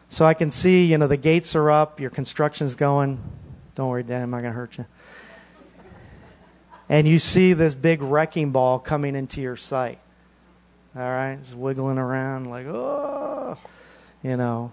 [0.08, 3.22] So, I can see, you know, the gates are up, your construction's going.
[3.76, 4.86] Don't worry, Dad, I'm not going to hurt you.
[6.88, 10.00] And you see this big wrecking ball coming into your sight.
[10.96, 11.38] All right?
[11.40, 13.56] Just wiggling around like, oh,
[14.24, 14.72] you know.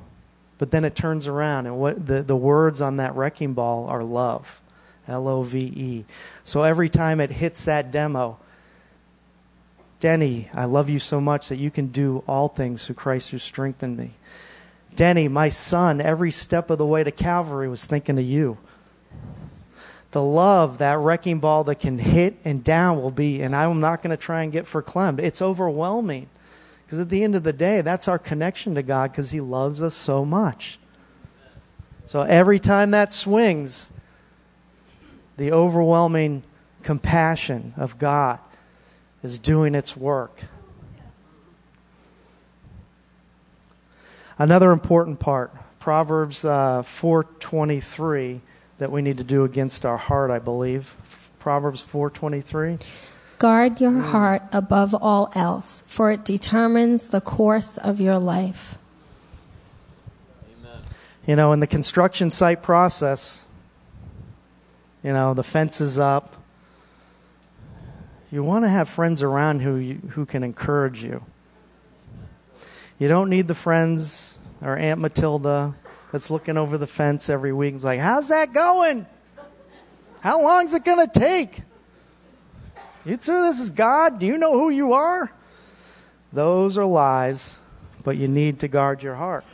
[0.57, 4.03] But then it turns around, and what the, the words on that wrecking ball are
[4.03, 4.61] love.
[5.07, 6.05] L O V E.
[6.43, 8.39] So every time it hits that demo,
[9.99, 13.37] Denny, I love you so much that you can do all things through Christ who
[13.37, 14.11] strengthened me.
[14.95, 18.57] Denny, my son, every step of the way to Calvary was thinking of you.
[20.11, 24.01] The love, that wrecking ball that can hit and down will be, and I'm not
[24.01, 25.19] going to try and get verklempt.
[25.19, 26.29] It's overwhelming.
[26.85, 29.81] Because at the end of the day, that's our connection to God because He loves
[29.81, 30.79] us so much.
[32.07, 33.91] So every time that swings,
[35.37, 36.41] the overwhelming
[36.81, 38.39] compassion of God
[39.23, 40.43] is doing its work.
[44.37, 48.39] Another important part, Proverbs uh, 4:23
[48.77, 50.95] that we need to do against our heart, I believe.
[51.39, 52.79] Proverbs 4:23.
[53.37, 58.77] Guard your heart above all else, for it determines the course of your life.
[61.25, 63.45] You know, in the construction site process,
[65.03, 66.33] you know, the fence is up,
[68.31, 71.23] you want to have friends around who, you, who can encourage you.
[72.99, 75.75] You don't need the friends or Aunt Matilda
[76.11, 79.05] that's looking over the fence every week and like, how's that going?
[80.21, 81.61] How long is it going to take?
[83.05, 84.19] You sure this is God?
[84.19, 85.31] Do you know who you are?
[86.33, 87.57] Those are lies,
[88.03, 89.45] but you need to guard your heart,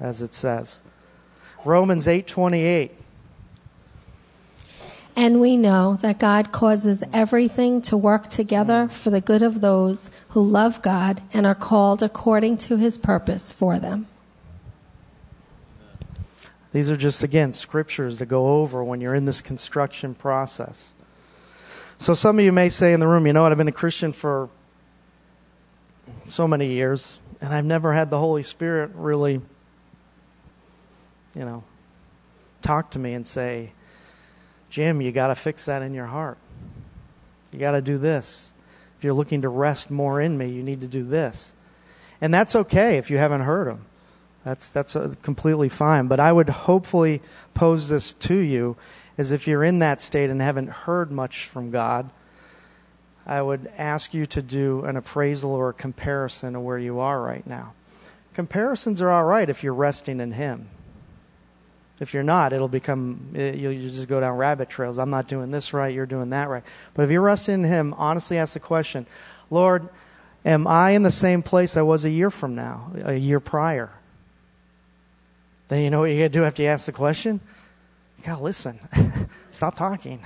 [0.00, 0.80] as it says.
[1.64, 2.90] Romans 8:28
[5.18, 10.12] and we know that God causes everything to work together for the good of those
[10.28, 14.06] who love God and are called according to his purpose for them.
[16.70, 20.90] These are just, again, scriptures to go over when you're in this construction process.
[21.98, 23.72] So, some of you may say in the room, you know what, I've been a
[23.72, 24.48] Christian for
[26.28, 29.40] so many years, and I've never had the Holy Spirit really,
[31.34, 31.64] you know,
[32.62, 33.72] talk to me and say,
[34.70, 36.38] Jim, you got to fix that in your heart.
[37.52, 38.52] You got to do this.
[38.98, 41.54] If you're looking to rest more in me, you need to do this.
[42.20, 43.86] And that's okay if you haven't heard them.
[44.44, 46.08] That's, that's uh, completely fine.
[46.08, 47.20] But I would hopefully
[47.54, 48.76] pose this to you
[49.16, 52.10] as if you're in that state and haven't heard much from God.
[53.26, 57.20] I would ask you to do an appraisal or a comparison of where you are
[57.20, 57.74] right now.
[58.32, 60.68] Comparisons are all right if you're resting in Him.
[62.00, 64.98] If you're not, it'll become, you'll just go down rabbit trails.
[64.98, 66.62] I'm not doing this right, you're doing that right.
[66.94, 69.06] But if you're resting in Him, honestly ask the question
[69.50, 69.88] Lord,
[70.44, 73.90] am I in the same place I was a year from now, a year prior?
[75.68, 77.40] then you know what you got to do after you ask the question?
[78.18, 78.80] You got to listen.
[79.52, 80.20] Stop talking.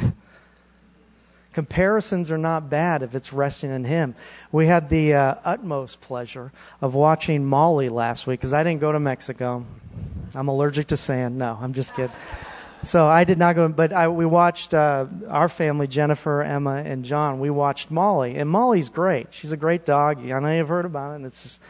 [1.53, 4.15] Comparisons are not bad if it's resting in Him.
[4.51, 8.93] We had the uh, utmost pleasure of watching Molly last week because I didn't go
[8.93, 9.67] to Mexico.
[10.35, 11.39] I'm allergic to sand.
[11.39, 12.15] No, I'm just kidding.
[12.85, 17.05] So I did not go, but I, we watched uh, our family, Jennifer, Emma, and
[17.05, 17.39] John.
[17.39, 19.33] We watched Molly, and Molly's great.
[19.33, 20.19] She's a great dog.
[20.19, 21.17] I know you've heard about it.
[21.17, 21.61] And it's just,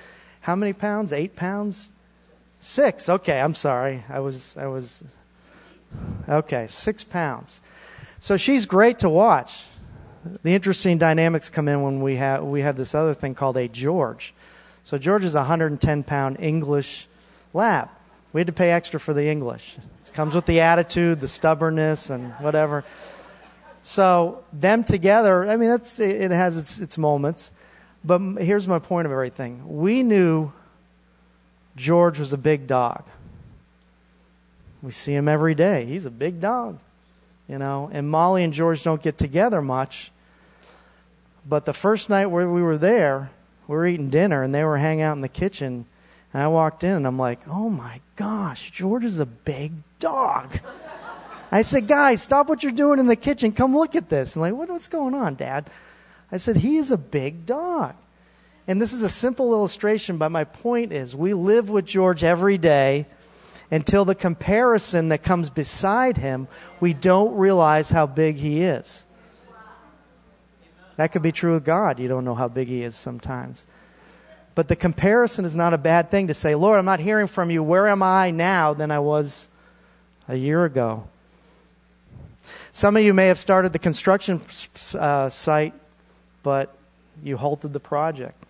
[0.41, 1.13] how many pounds?
[1.13, 1.91] Eight pounds?
[2.61, 3.09] Six.
[3.09, 4.05] Okay, I'm sorry.
[4.09, 5.03] I was I was
[6.29, 6.67] okay.
[6.69, 7.61] Six pounds.
[8.21, 9.65] So she's great to watch.
[10.45, 13.67] The interesting dynamics come in when we have we have this other thing called a
[13.67, 14.33] George.
[14.85, 17.09] So George is a 110 pound English
[17.53, 17.89] lab.
[18.33, 19.77] We had to pay extra for the English.
[20.05, 22.85] It comes with the attitude, the stubbornness, and whatever.
[23.83, 27.51] So them together, I mean, that's it has its its moments.
[28.05, 30.53] But here's my point of everything: we knew
[31.77, 33.05] George was a big dog.
[34.83, 35.85] We see him every day.
[35.85, 36.79] He's a big dog,
[37.49, 37.91] you know.
[37.93, 40.11] And Molly and George don't get together much.
[41.49, 43.31] But the first night where we were there,
[43.67, 45.87] we were eating dinner and they were hanging out in the kitchen.
[46.33, 50.59] And I walked in and I'm like, oh my gosh, George is a big dog.
[51.51, 53.53] I said, guys, stop what you're doing in the kitchen.
[53.53, 54.35] Come look at this.
[54.35, 55.69] And like, what, what's going on, Dad?
[56.31, 57.95] I said, he is a big dog.
[58.67, 62.57] And this is a simple illustration, but my point is we live with George every
[62.57, 63.07] day
[63.71, 66.47] until the comparison that comes beside him,
[66.79, 69.07] we don't realize how big he is.
[70.97, 71.99] That could be true of God.
[71.99, 73.67] You don't know how big he is sometimes.
[74.55, 77.51] But the comparison is not a bad thing to say, Lord, I'm not hearing from
[77.51, 77.63] you.
[77.63, 79.49] Where am I now than I was
[80.29, 81.09] a year ago?
[82.73, 84.41] Some of you may have started the construction
[84.99, 85.75] uh, site,
[86.43, 86.75] but
[87.23, 88.43] you halted the project.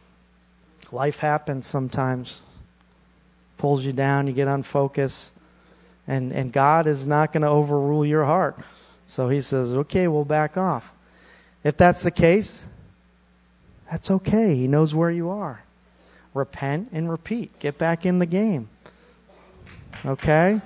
[0.90, 2.40] Life happens sometimes,
[3.58, 5.32] pulls you down, you get unfocused,
[6.06, 8.58] and, and God is not going to overrule your heart.
[9.08, 10.92] So he says, okay, we'll back off.
[11.64, 12.66] If that's the case,
[13.90, 14.56] that's okay.
[14.56, 15.62] He knows where you are.
[16.34, 17.58] Repent and repeat.
[17.58, 18.68] Get back in the game.
[20.04, 20.60] Okay?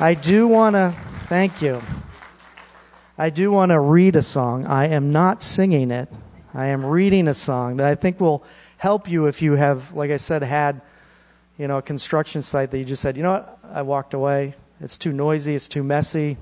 [0.00, 0.94] I do want to,
[1.26, 1.80] thank you.
[3.18, 4.66] I do want to read a song.
[4.66, 6.08] I am not singing it.
[6.52, 8.44] I am reading a song that I think will
[8.76, 10.82] help you if you have, like I said, had
[11.58, 14.54] you know a construction site that you just said, you know what, I walked away.
[14.80, 15.54] It's too noisy.
[15.54, 16.36] It's too messy.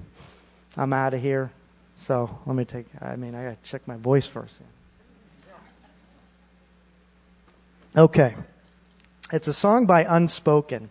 [0.76, 1.52] I'm out of here.
[1.96, 2.86] So let me take.
[3.00, 4.60] I mean, I got to check my voice first.
[7.96, 8.34] Okay,
[9.32, 10.90] it's a song by Unspoken.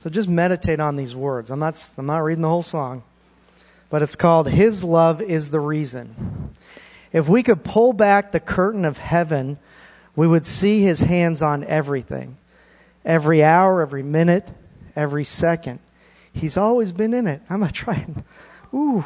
[0.00, 1.50] So just meditate on these words.
[1.50, 1.90] I'm not.
[1.96, 3.02] I'm not reading the whole song,
[3.90, 6.52] but it's called "His Love Is the Reason."
[7.12, 9.58] If we could pull back the curtain of heaven
[10.16, 12.38] we would see his hands on everything.
[13.04, 14.48] Every hour, every minute,
[14.96, 15.78] every second.
[16.32, 17.42] He's always been in it.
[17.48, 18.24] I'm going to try and,
[18.74, 19.04] ooh.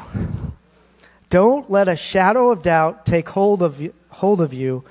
[1.29, 4.85] Don't let a shadow of doubt take hold of, you, hold of you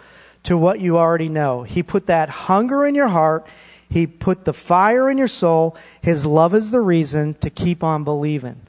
[0.43, 1.63] to what you already know.
[1.63, 3.47] He put that hunger in your heart.
[3.89, 5.75] He put the fire in your soul.
[6.01, 8.61] His love is the reason to keep on believing.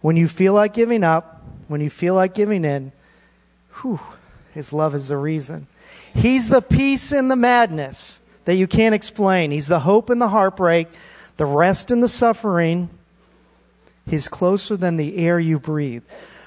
[0.00, 2.92] When you feel like giving up, when you feel like giving in,
[3.80, 4.00] whew,
[4.52, 5.66] His love is the reason.
[6.12, 9.50] He's the peace in the madness that you can't explain.
[9.50, 10.88] He's the hope in the heartbreak,
[11.36, 12.90] the rest in the suffering.
[14.06, 16.04] He's closer than the air you breathe.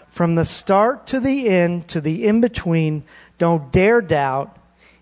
[0.07, 3.03] From the start to the end, to the in between,
[3.37, 4.55] don't dare doubt,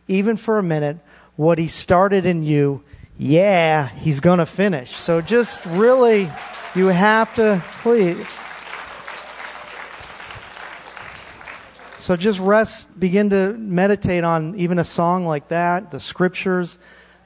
[0.08, 0.98] even for a minute,
[1.36, 2.84] what he started in you.
[3.18, 4.91] Yeah, he's going to finish.
[4.91, 6.30] So just really,
[6.76, 8.26] you have to, please.
[12.00, 16.78] So just rest, begin to meditate on even a song like that, the scriptures,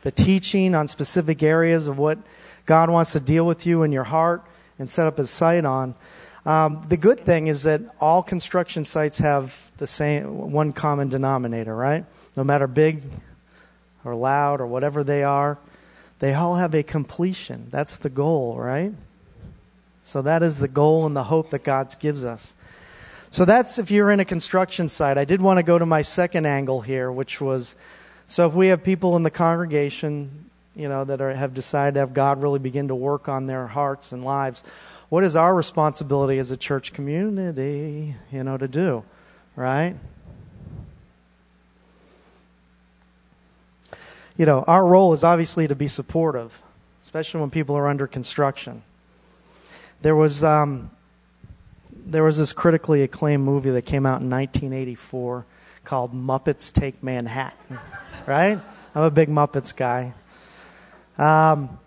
[0.03, 2.17] the teaching on specific areas of what
[2.65, 4.43] God wants to deal with you in your heart
[4.77, 5.95] and set up his sight on.
[6.45, 11.75] Um, the good thing is that all construction sites have the same one common denominator,
[11.75, 12.05] right?
[12.35, 13.03] No matter big
[14.03, 15.57] or loud or whatever they are,
[16.19, 17.67] they all have a completion.
[17.71, 18.93] That's the goal, right?
[20.03, 22.53] So that is the goal and the hope that God gives us.
[23.31, 25.17] So that's if you're in a construction site.
[25.17, 27.75] I did want to go to my second angle here, which was
[28.27, 32.01] so if we have people in the congregation, you know, that are, have decided to
[32.01, 34.63] have God really begin to work on their hearts and lives,
[35.09, 39.03] what is our responsibility as a church community, you know, to do,
[39.55, 39.95] right?
[44.39, 46.63] You know, our role is obviously to be supportive,
[47.03, 48.83] especially when people are under construction.
[50.01, 50.91] There was um,
[51.91, 55.45] there was this critically acclaimed movie that came out in 1984
[55.83, 57.79] called Muppets Take Manhattan,
[58.25, 58.57] right?
[58.95, 60.13] I'm a big Muppets guy.
[61.17, 61.77] Um,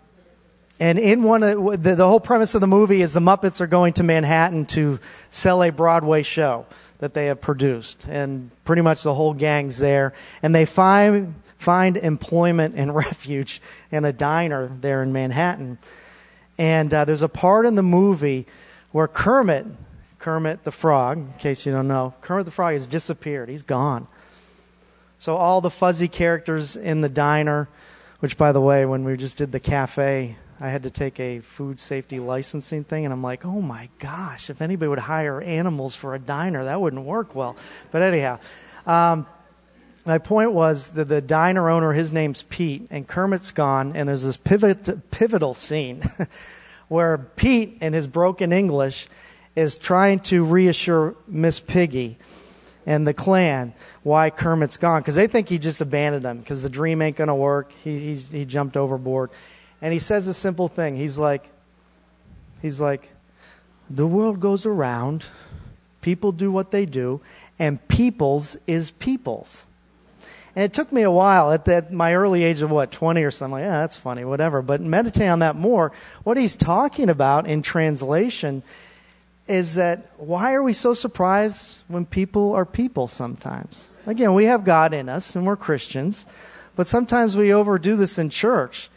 [0.79, 3.67] And in one of the, the whole premise of the movie is the Muppets are
[3.67, 4.99] going to Manhattan to
[5.31, 6.67] sell a Broadway show
[6.99, 8.05] that they have produced.
[8.07, 10.13] And pretty much the whole gang's there.
[10.43, 11.33] And they find,
[11.63, 13.61] find employment and refuge
[13.91, 15.77] in a diner there in Manhattan.
[16.57, 18.45] And uh, there's a part in the movie
[18.91, 19.65] where Kermit,
[20.19, 23.49] Kermit the Frog, in case you don't know, Kermit the Frog has disappeared.
[23.49, 24.07] He's gone.
[25.17, 27.69] So all the fuzzy characters in the diner,
[28.19, 31.39] which by the way, when we just did the cafe, I had to take a
[31.39, 35.95] food safety licensing thing, and I'm like, oh my gosh, if anybody would hire animals
[35.95, 37.55] for a diner, that wouldn't work well.
[37.91, 38.39] But anyhow,
[38.85, 39.25] um,
[40.05, 44.23] my point was that the diner owner, his name's Pete, and Kermit's gone, and there's
[44.23, 46.03] this pivot, pivotal scene
[46.89, 49.07] where Pete, in his broken English,
[49.55, 52.17] is trying to reassure Miss Piggy
[52.85, 56.69] and the clan why Kermit's gone because they think he just abandoned them because the
[56.69, 57.71] dream ain't going to work.
[57.83, 59.29] He, he jumped overboard.
[59.81, 60.97] And he says a simple thing.
[60.97, 61.49] He's like,
[62.61, 63.09] he's like,
[63.89, 65.25] the world goes around,
[66.01, 67.21] people do what they do,
[67.59, 69.65] and people's is people's.
[70.55, 73.31] And it took me a while at that, my early age of what, 20 or
[73.31, 73.53] something.
[73.53, 74.61] Like, yeah, that's funny, whatever.
[74.61, 75.91] But meditate on that more.
[76.23, 78.61] What he's talking about in translation
[79.47, 83.87] is that why are we so surprised when people are people sometimes?
[84.05, 86.25] Again, we have God in us and we're Christians,
[86.75, 88.89] but sometimes we overdo this in church.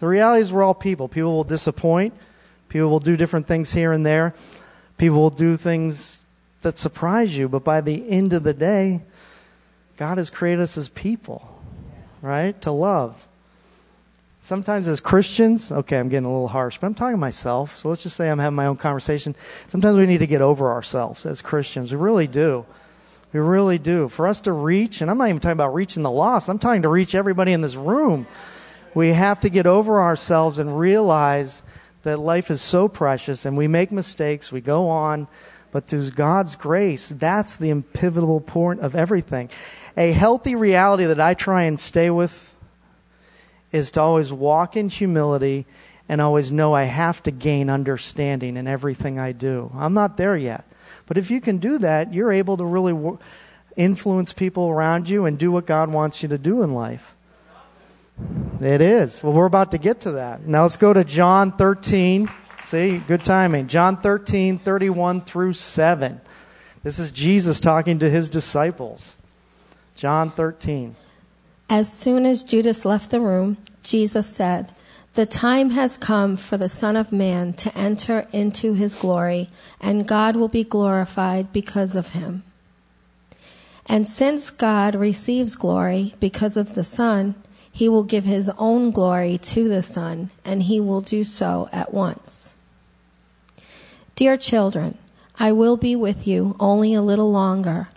[0.00, 1.08] The reality is we're all people.
[1.08, 2.14] People will disappoint.
[2.68, 4.34] People will do different things here and there.
[4.96, 6.20] People will do things
[6.62, 9.02] that surprise you, but by the end of the day,
[9.96, 11.60] God has created us as people,
[12.22, 12.60] right?
[12.62, 13.26] To love.
[14.42, 17.76] Sometimes as Christians, okay, I'm getting a little harsh, but I'm talking to myself.
[17.76, 19.34] So let's just say I'm having my own conversation.
[19.68, 21.92] Sometimes we need to get over ourselves as Christians.
[21.92, 22.66] We really do.
[23.32, 24.08] We really do.
[24.08, 26.82] For us to reach, and I'm not even talking about reaching the lost, I'm talking
[26.82, 28.26] to reach everybody in this room.
[28.92, 31.64] We have to get over ourselves and realize
[32.02, 35.26] that life is so precious and we make mistakes, we go on,
[35.72, 39.50] but through God's grace, that's the pivotal point of everything.
[39.96, 42.54] A healthy reality that I try and stay with
[43.70, 45.66] is to always walk in humility
[46.08, 49.70] and always know I have to gain understanding in everything I do.
[49.74, 50.64] I'm not there yet.
[51.06, 53.18] But if you can do that, you're able to really
[53.76, 57.14] influence people around you and do what God wants you to do in life.
[58.60, 59.22] It is.
[59.22, 60.46] Well, we're about to get to that.
[60.46, 62.30] Now let's go to John 13.
[62.64, 63.66] See, good timing.
[63.66, 66.20] John 13, 31 through 7.
[66.82, 69.16] This is Jesus talking to his disciples.
[69.94, 70.96] John 13.
[71.70, 74.72] As soon as Judas left the room, Jesus said,
[75.14, 80.06] The time has come for the Son of Man to enter into his glory, and
[80.06, 82.42] God will be glorified because of him.
[83.86, 87.34] And since God receives glory because of the Son,
[87.70, 91.92] he will give his own glory to the Son, and he will do so at
[91.92, 92.54] once.
[94.14, 94.96] Dear children,
[95.38, 97.88] I will be with you only a little longer.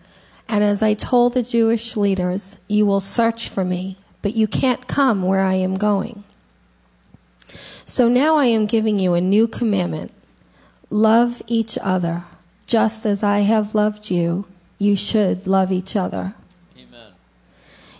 [0.49, 4.87] And as I told the Jewish leaders, you will search for me, but you can't
[4.87, 6.23] come where I am going.
[7.85, 10.11] So now I am giving you a new commandment
[10.89, 12.23] love each other.
[12.65, 14.45] Just as I have loved you,
[14.77, 16.33] you should love each other.
[16.77, 17.11] Amen.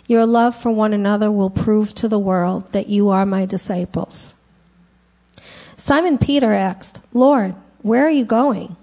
[0.06, 4.34] Your love for one another will prove to the world that you are my disciples.
[5.76, 8.76] Simon Peter asked, Lord, where are you going?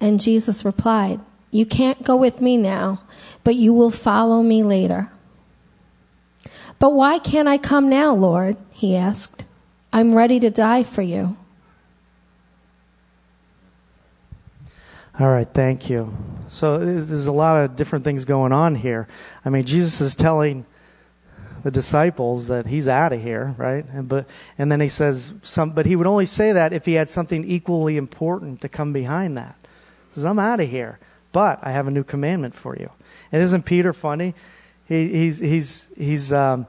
[0.00, 1.20] And Jesus replied,
[1.54, 3.00] you can't go with me now,
[3.44, 5.08] but you will follow me later.
[6.80, 8.56] But why can't I come now, Lord?
[8.72, 9.44] He asked.
[9.92, 11.36] I'm ready to die for you.
[15.20, 16.12] All right, thank you.
[16.48, 19.06] So there's a lot of different things going on here.
[19.44, 20.66] I mean, Jesus is telling
[21.62, 23.84] the disciples that he's out of here, right?
[23.92, 24.26] And, but
[24.58, 27.44] and then he says some, but he would only say that if he had something
[27.44, 29.54] equally important to come behind that.
[30.08, 30.98] He says, "I'm out of here."
[31.34, 32.90] But I have a new commandment for you.
[33.32, 34.36] And isn't Peter funny?
[34.86, 36.68] He, he's, he's, he's, um,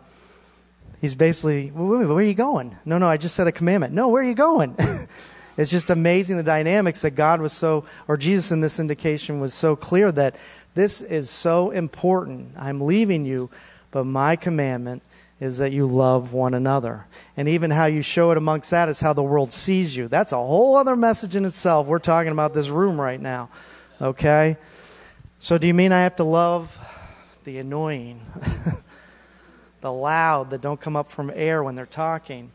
[1.00, 2.76] he's basically, where are you going?
[2.84, 3.94] No, no, I just said a commandment.
[3.94, 4.76] No, where are you going?
[5.58, 9.54] it's just amazing the dynamics that God was so, or Jesus in this indication was
[9.54, 10.36] so clear that
[10.74, 12.56] this is so important.
[12.58, 13.52] I'm leaving you,
[13.92, 15.04] but my commandment
[15.40, 17.06] is that you love one another.
[17.38, 20.08] And even how you show it amongst that is how the world sees you.
[20.08, 21.86] That's a whole other message in itself.
[21.86, 23.50] We're talking about this room right now.
[24.02, 24.58] Okay?
[25.40, 26.78] So, do you mean I have to love
[27.44, 28.22] the annoying,
[29.82, 32.52] the loud that don't come up from air when they're talking,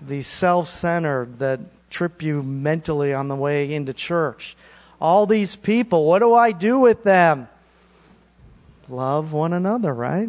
[0.00, 1.60] the self centered that
[1.90, 4.56] trip you mentally on the way into church?
[5.00, 7.48] All these people, what do I do with them?
[8.88, 10.28] Love one another, right?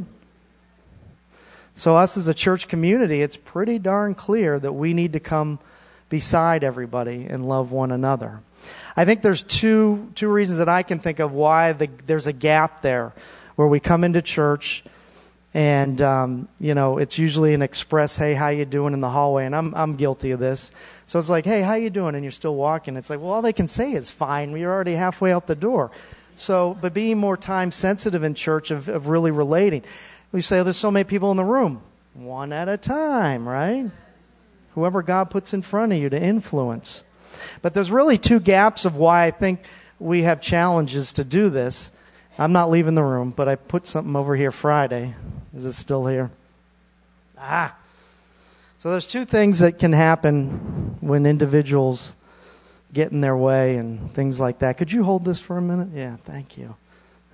[1.76, 5.60] So, us as a church community, it's pretty darn clear that we need to come
[6.10, 8.42] beside everybody and love one another.
[8.96, 12.34] I think there's two, two reasons that I can think of why the, there's a
[12.34, 13.14] gap there
[13.56, 14.84] where we come into church
[15.54, 18.94] and um, you know it's usually an express hey how you doing?
[18.94, 20.72] in the hallway and I'm, I'm guilty of this.
[21.06, 22.16] So it's like hey how you doing?
[22.16, 22.96] and you're still walking.
[22.96, 25.92] It's like well all they can say is fine We're already halfway out the door.
[26.36, 29.84] So but being more time sensitive in church of, of really relating.
[30.32, 31.82] We say oh, there's so many people in the room.
[32.14, 33.90] One at a time right?
[34.74, 37.04] Whoever god puts in front of you to influence
[37.62, 39.62] but there's really two gaps of why i think
[40.00, 41.92] we have challenges to do this
[42.38, 45.14] i'm not leaving the room but i put something over here friday
[45.56, 46.32] is it still here?
[47.38, 47.76] Ah.
[48.80, 52.16] So there's two things that can happen when individuals
[52.92, 54.78] get in their way and things like that.
[54.78, 55.90] Could you hold this for a minute?
[55.94, 56.76] Yeah, thank you.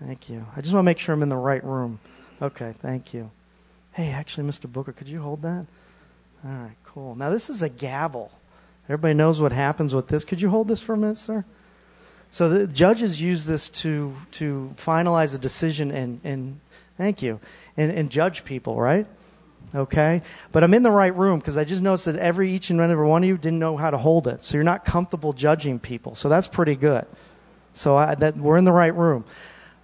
[0.04, 0.46] Thank you.
[0.56, 2.00] I just want to make sure I'm in the right room.
[2.42, 3.32] Okay, thank you.
[3.94, 4.72] Hey, actually, Mr.
[4.72, 5.66] Booker, could you hold that?
[6.46, 7.16] All right, cool.
[7.16, 8.32] Now, this is a gavel.
[8.90, 10.26] Everybody knows what happens with this.
[10.26, 11.46] Could you hold this for a minute, sir?
[12.32, 16.60] So the judges use this to, to finalize a decision and, and
[16.98, 17.40] thank you,
[17.78, 19.06] and, and judge people, right?
[19.76, 20.24] Okay?
[20.52, 23.08] But I'm in the right room because I just noticed that every, each and every
[23.08, 24.44] one of you didn't know how to hold it.
[24.44, 26.16] So you're not comfortable judging people.
[26.16, 27.06] So that's pretty good.
[27.74, 29.24] So I, that, we're in the right room.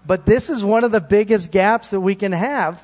[0.06, 2.84] But this is one of the biggest gaps that we can have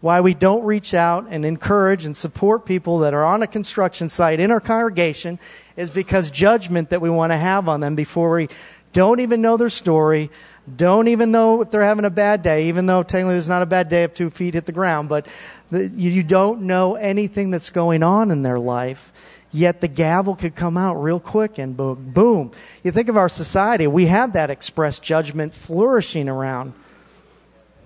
[0.00, 4.08] why we don't reach out and encourage and support people that are on a construction
[4.08, 5.38] site in our congregation
[5.76, 8.48] is because judgment that we want to have on them before we
[8.92, 10.30] don't even know their story,
[10.76, 13.66] don't even know if they're having a bad day, even though technically it's not a
[13.66, 15.26] bad day if two feet hit the ground, but
[15.70, 19.12] the, you, you don't know anything that's going on in their life.
[19.52, 22.52] Yet the gavel could come out real quick and boom, boom.
[22.84, 26.72] You think of our society, we have that express judgment flourishing around.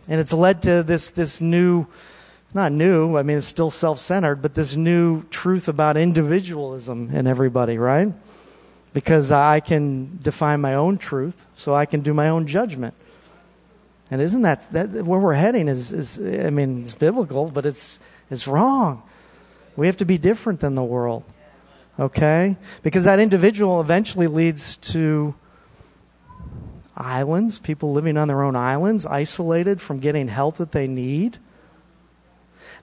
[0.08, 1.86] And it's led to this, this new,
[2.52, 7.26] not new, I mean, it's still self centered, but this new truth about individualism in
[7.26, 8.12] everybody, right?
[8.94, 12.94] because I can define my own truth, so I can do my own judgment.
[14.10, 15.68] And isn't that, that where we're heading?
[15.68, 17.98] Is, is I mean, it's biblical, but it's
[18.30, 19.02] it's wrong.
[19.76, 21.24] We have to be different than the world,
[21.98, 22.56] okay?
[22.82, 25.34] Because that individual eventually leads to
[26.96, 31.38] islands, people living on their own islands, isolated from getting help that they need.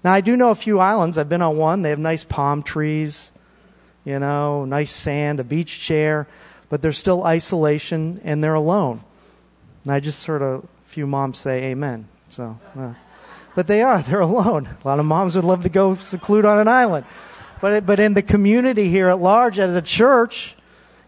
[0.04, 1.18] Now, I do know a few islands.
[1.18, 1.82] I've been on one.
[1.82, 3.32] They have nice palm trees
[4.04, 6.28] you know, nice sand, a beach chair,
[6.70, 9.02] but there's still isolation and they're alone.
[9.84, 12.08] And I just heard a few moms say amen.
[12.30, 12.94] So, uh,
[13.56, 14.68] but they are, they're alone.
[14.84, 17.06] A lot of moms would love to go seclude on an island.
[17.62, 20.56] But, but in the community here at large, as a church,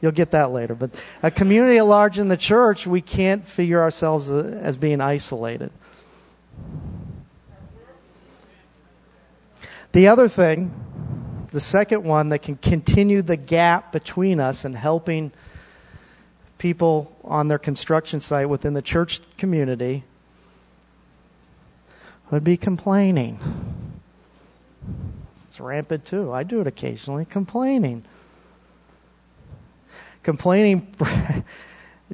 [0.04, 0.91] you'll get that later, but
[1.24, 5.72] a community at large in the church, we can't figure ourselves uh, as being isolated.
[9.93, 10.74] The other thing
[11.51, 15.32] the second one that can continue the gap between us and helping
[16.58, 20.04] people on their construction site within the church community
[22.32, 23.39] would be complaining.
[25.47, 26.34] It's rampant too.
[26.34, 27.26] I do it occasionally.
[27.26, 28.04] Complaining.
[30.24, 30.88] Complaining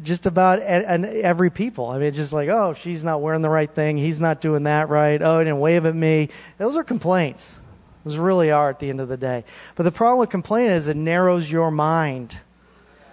[0.03, 1.87] just about every people.
[1.87, 3.97] I mean, it's just like, oh, she's not wearing the right thing.
[3.97, 5.21] He's not doing that right.
[5.21, 6.29] Oh, he didn't wave at me.
[6.57, 7.59] Those are complaints.
[8.03, 9.43] Those really are at the end of the day.
[9.75, 12.37] But the problem with complaining is it narrows your mind.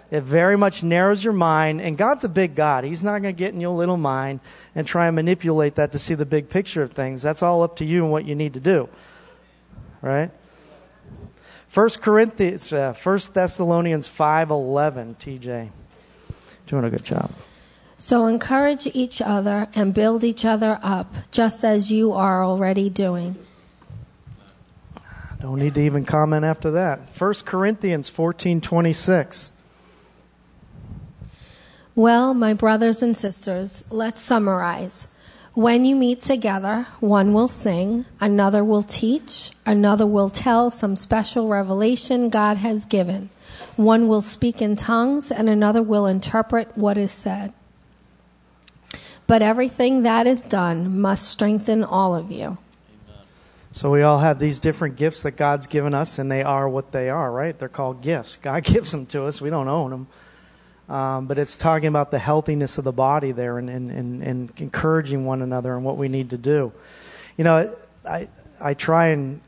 [0.09, 2.85] It very much narrows your mind, and God's a big God.
[2.85, 4.39] He's not going to get in your little mind
[4.73, 7.21] and try and manipulate that to see the big picture of things.
[7.21, 8.87] That's all up to you and what you need to do.
[10.01, 10.31] Right?
[11.77, 15.15] First Corinthians, uh, First Thessalonians five eleven.
[15.19, 15.69] TJ,
[16.65, 17.29] doing a good job.
[17.99, 23.35] So encourage each other and build each other up, just as you are already doing.
[25.39, 27.11] Don't need to even comment after that.
[27.15, 29.51] 1 Corinthians 14:26.
[31.93, 35.09] Well, my brothers and sisters, let's summarize.
[35.57, 41.47] When you meet together, one will sing, another will teach, another will tell some special
[41.47, 43.31] revelation God has given.
[43.75, 47.53] One will speak in tongues, and another will interpret what is said.
[49.25, 52.59] But everything that is done must strengthen all of you.
[53.71, 56.91] So we all have these different gifts that God's given us, and they are what
[56.91, 57.57] they are, right?
[57.57, 58.37] They're called gifts.
[58.37, 59.41] God gives them to us.
[59.41, 60.07] We don't own them.
[60.89, 64.51] Um, but it's talking about the healthiness of the body there and, and, and, and,
[64.55, 66.71] encouraging one another and what we need to do.
[67.35, 67.75] You know,
[68.07, 68.29] I,
[68.59, 69.41] I try and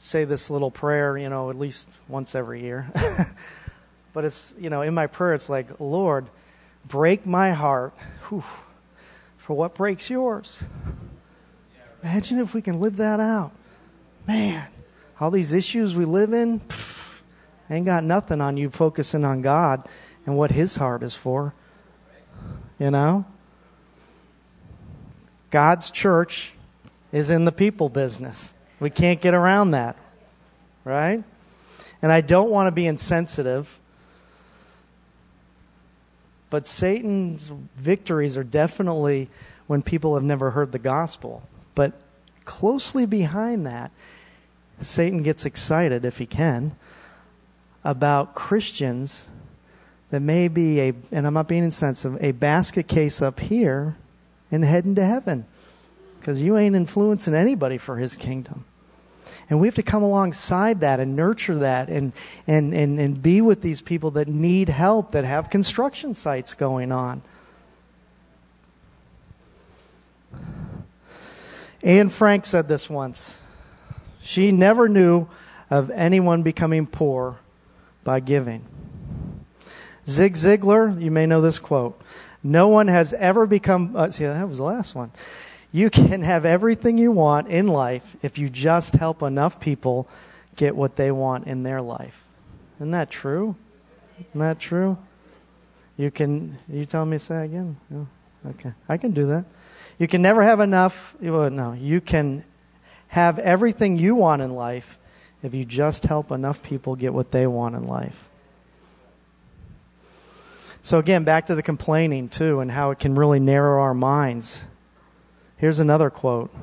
[0.00, 2.88] say this little prayer, you know, at least once every year.
[4.12, 6.26] but it's, you know, in my prayer, it's like, Lord,
[6.84, 7.94] break my heart
[8.28, 8.42] whew,
[9.36, 10.64] for what breaks yours.
[12.02, 13.52] Imagine if we can live that out.
[14.26, 14.66] Man,
[15.20, 17.22] all these issues we live in, pff,
[17.70, 19.86] ain't got nothing on you focusing on God
[20.26, 21.54] and what His heart is for.
[22.78, 23.24] You know?
[25.50, 26.54] God's church
[27.12, 28.54] is in the people business.
[28.78, 29.96] We can't get around that.
[30.84, 31.22] Right?
[32.02, 33.78] And I don't want to be insensitive,
[36.48, 39.28] but Satan's victories are definitely
[39.66, 41.42] when people have never heard the gospel.
[41.74, 41.92] But
[42.44, 43.90] closely behind that,
[44.80, 46.74] Satan gets excited, if he can,
[47.84, 49.28] about Christians
[50.10, 53.96] that may be a, and I'm not being insensitive, a basket case up here
[54.50, 55.44] and heading to heaven.
[56.18, 58.64] Because you ain't influencing anybody for his kingdom.
[59.48, 62.12] And we have to come alongside that and nurture that and,
[62.46, 66.92] and, and, and be with these people that need help, that have construction sites going
[66.92, 67.22] on.
[71.82, 73.40] Anne Frank said this once.
[74.20, 75.26] She never knew
[75.70, 77.38] of anyone becoming poor
[78.04, 78.64] by giving.
[80.06, 82.00] Zig Ziglar, you may know this quote.
[82.42, 85.12] No one has ever become, uh, see, that was the last one.
[85.72, 90.08] You can have everything you want in life if you just help enough people
[90.56, 92.24] get what they want in their life.
[92.78, 93.56] Isn't that true?
[94.28, 94.98] Isn't that true?
[95.96, 97.76] You can, you tell me to say again?
[97.94, 98.06] Oh,
[98.50, 98.72] okay.
[98.88, 99.44] I can do that.
[99.98, 101.14] You can never have enough.
[101.20, 102.42] Well, no, you can
[103.08, 104.98] have everything you want in life
[105.42, 108.29] if you just help enough people get what they want in life.
[110.82, 114.64] So, again, back to the complaining, too, and how it can really narrow our minds.
[115.56, 116.54] Here's another quote.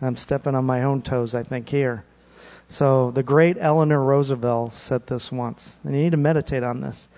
[0.00, 2.04] I'm stepping on my own toes, I think, here.
[2.68, 7.08] So, the great Eleanor Roosevelt said this once, and you need to meditate on this.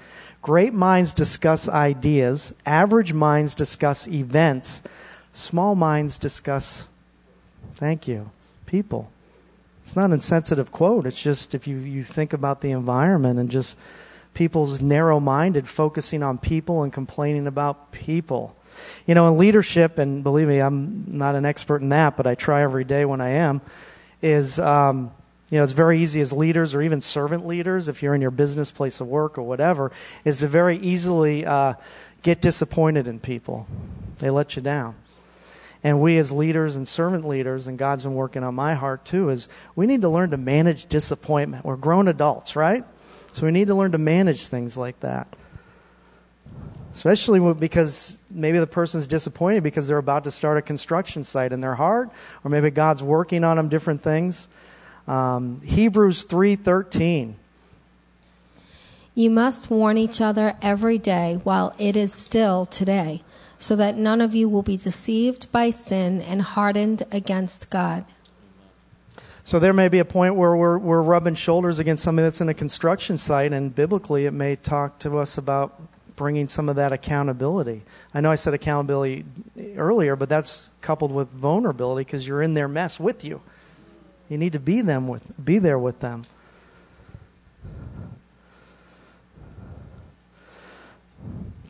[0.40, 4.82] Great minds discuss ideas, average minds discuss events,
[5.32, 6.88] Small minds discuss,
[7.74, 8.30] thank you,
[8.66, 9.10] people.
[9.84, 11.06] It's not an insensitive quote.
[11.06, 13.76] It's just if you, you think about the environment and just
[14.34, 18.56] people's narrow minded, focusing on people and complaining about people.
[19.06, 22.34] You know, in leadership, and believe me, I'm not an expert in that, but I
[22.34, 23.60] try every day when I am,
[24.22, 25.10] is, um,
[25.50, 28.30] you know, it's very easy as leaders or even servant leaders, if you're in your
[28.30, 29.90] business place of work or whatever,
[30.24, 31.74] is to very easily uh,
[32.22, 33.66] get disappointed in people.
[34.18, 34.94] They let you down.
[35.82, 39.30] And we as leaders and servant leaders, and God's been working on my heart too,
[39.30, 41.64] is we need to learn to manage disappointment.
[41.64, 42.84] We're grown adults, right?
[43.32, 45.36] So we need to learn to manage things like that.
[46.92, 51.60] Especially because maybe the person's disappointed because they're about to start a construction site in
[51.60, 52.10] their heart,
[52.42, 54.48] or maybe God's working on them different things.
[55.06, 57.36] Um, Hebrews three thirteen.
[59.14, 63.22] You must warn each other every day while it is still today
[63.58, 68.04] so that none of you will be deceived by sin and hardened against God.
[69.44, 72.48] So there may be a point where we're, we're rubbing shoulders against somebody that's in
[72.48, 75.80] a construction site, and biblically it may talk to us about
[76.16, 77.82] bringing some of that accountability.
[78.12, 79.24] I know I said accountability
[79.76, 83.40] earlier, but that's coupled with vulnerability because you're in their mess with you.
[84.28, 86.24] You need to be them with be there with them.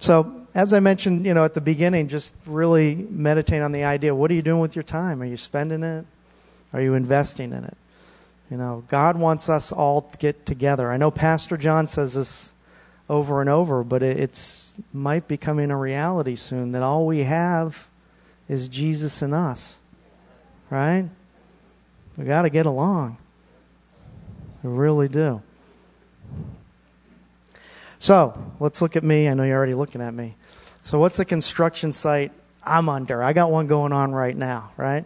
[0.01, 4.15] So as I mentioned, you know, at the beginning, just really meditate on the idea.
[4.15, 5.23] What are you doing with your time?
[5.23, 6.05] Are you spending it?
[6.73, 7.77] Are you investing in it?
[8.51, 10.91] You know, God wants us all to get together.
[10.91, 12.53] I know Pastor John says this
[13.09, 17.25] over and over, but it, it's might be coming a reality soon that all we
[17.25, 17.89] have
[18.49, 19.79] is Jesus and us.
[20.69, 21.09] Right?
[22.17, 23.19] We got to get along.
[24.63, 25.43] We really do.
[27.99, 29.29] So let's look at me.
[29.29, 30.37] I know you're already looking at me.
[30.85, 32.33] So, what's the construction site
[32.65, 33.23] I'm under?
[33.23, 35.05] I got one going on right now, right?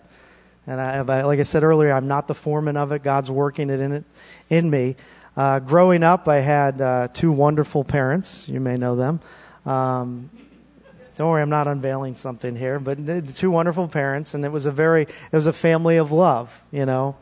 [0.67, 3.03] And I, like I said earlier, I'm not the foreman of it.
[3.03, 4.05] God's working it in it
[4.49, 4.97] in me.
[5.37, 8.49] Uh, growing up, I had uh, two wonderful parents.
[8.49, 9.21] You may know them.
[9.67, 10.31] Um,
[11.17, 14.73] don't worry, I'm not unveiling something here, but two wonderful parents, and it was a
[14.73, 17.17] very, it was a family of love, you know,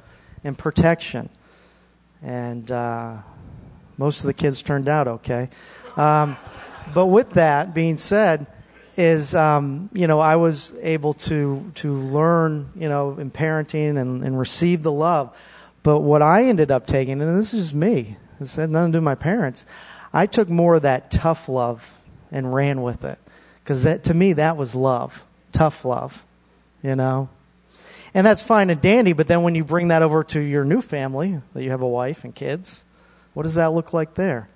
[0.45, 1.29] and protection.
[2.23, 3.19] And uh,
[3.99, 5.51] most of the kids turned out okay.
[5.97, 6.39] Um,
[6.95, 8.47] but with that being said,
[8.97, 14.25] is um, you know I was able to to learn you know in parenting and,
[14.25, 15.37] and receive the love.
[15.83, 18.97] But what I ended up taking, and this is just me, this had nothing to
[18.97, 19.67] do with my parents.
[20.13, 21.99] I took more of that tough love
[22.31, 23.19] and ran with it
[23.63, 26.25] because that to me that was love, tough love,
[26.83, 27.29] you know.
[28.15, 30.83] And that's fine and dandy, but then when you bring that over to your new
[30.83, 32.85] family, that you have a wife and kids,
[33.33, 34.49] what does that look like there?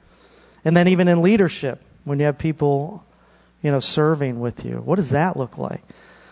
[0.65, 3.05] And then even in leadership, when you have people,
[3.63, 4.77] you know, serving with you?
[4.77, 5.83] What does that look like?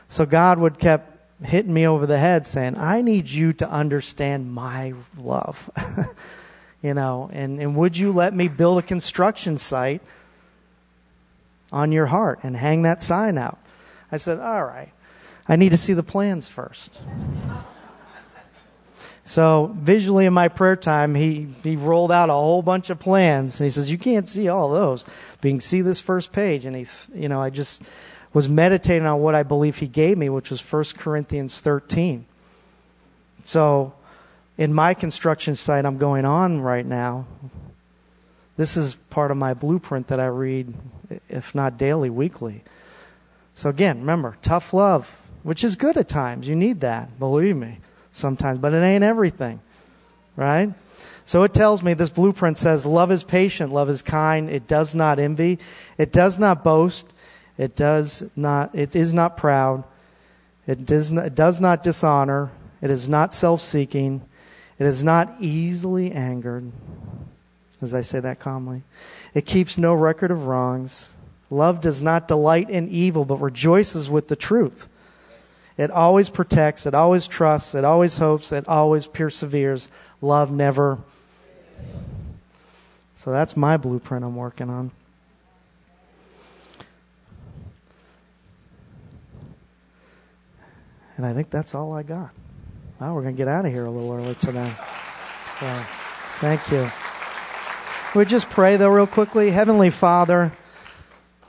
[0.09, 1.15] So God would kept
[1.45, 5.71] hitting me over the head saying, I need you to understand my love.
[6.83, 10.03] you know, and, and would you let me build a construction site
[11.73, 13.59] on your heart and hang that sign out?
[14.13, 14.91] I said, All right.
[15.47, 17.03] I need to see the plans first.
[19.25, 23.59] So visually in my prayer time, he, he rolled out a whole bunch of plans
[23.59, 26.67] and he says, you can't see all those, but you can see this first page.
[26.67, 27.83] And he, you know, I just
[28.35, 32.27] was meditating on what I believe he gave me, which was 1 Corinthians 13.
[33.47, 33.95] So
[34.59, 37.27] in my construction site I'm going on right now,
[38.59, 40.75] this is part of my blueprint that I read,
[41.31, 42.63] if not daily, weekly.
[43.55, 45.09] So again, remember, tough love,
[45.43, 46.47] which is good at times.
[46.47, 47.79] You need that, believe me
[48.15, 49.61] sometimes, but it ain't everything,
[50.37, 50.73] right?
[51.27, 54.95] So it tells me this blueprint says love is patient, love is kind, it does
[54.95, 55.59] not envy,
[55.99, 57.07] it does not boast,
[57.59, 59.85] it does not it is not proud,
[60.67, 62.51] it does not, it does not dishonor,
[62.81, 64.23] it is not self-seeking,
[64.79, 66.71] it is not easily angered.
[67.83, 68.83] As I say that calmly,
[69.35, 71.17] it keeps no record of wrongs.
[71.51, 74.89] Love does not delight in evil, but rejoices with the truth.
[75.77, 79.89] It always protects, it always trusts, it always hopes, it always perseveres.
[80.21, 80.99] Love never.
[83.19, 84.91] So that's my blueprint I'm working on.
[91.17, 92.31] And I think that's all I got.
[93.01, 94.73] Now we're going to get out of here a little early today.
[95.61, 95.67] So,
[96.39, 96.91] thank you.
[98.15, 99.51] We just pray, though, real quickly.
[99.51, 100.53] Heavenly Father,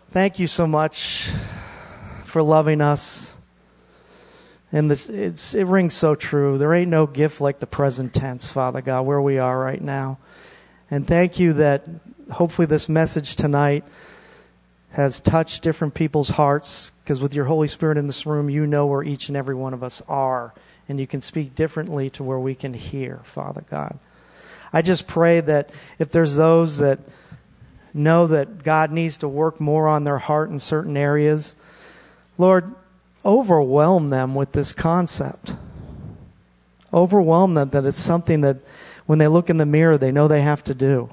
[0.09, 1.29] thank you so much
[2.23, 3.34] for loving us.
[4.75, 6.57] And it's, it rings so true.
[6.57, 10.17] There ain't no gift like the present tense, Father God, where we are right now.
[10.91, 11.87] And thank you that
[12.29, 13.85] hopefully this message tonight
[14.91, 18.85] has touched different people's hearts because with your Holy Spirit in this room, you know
[18.85, 20.53] where each and every one of us are.
[20.89, 23.97] And you can speak differently to where we can hear, Father God.
[24.73, 25.69] I just pray that
[25.99, 26.99] if there's those that
[27.93, 31.55] know that God needs to work more on their heart in certain areas,
[32.37, 32.75] Lord,
[33.25, 35.55] overwhelm them with this concept.
[36.93, 38.57] Overwhelm them that it's something that
[39.05, 41.09] when they look in the mirror, they know they have to do.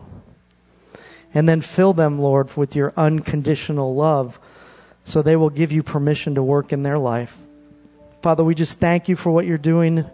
[1.34, 4.38] And then fill them, Lord, with your unconditional love
[5.04, 7.38] so they will give you permission to work in their life.
[8.20, 10.04] Father, we just thank you for what you're doing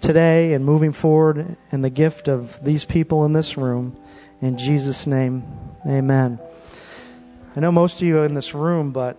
[0.00, 3.96] today and moving forward and the gift of these people in this room.
[4.40, 5.44] In Jesus' name,
[5.86, 6.40] amen.
[7.54, 9.16] I know most of you in this room, but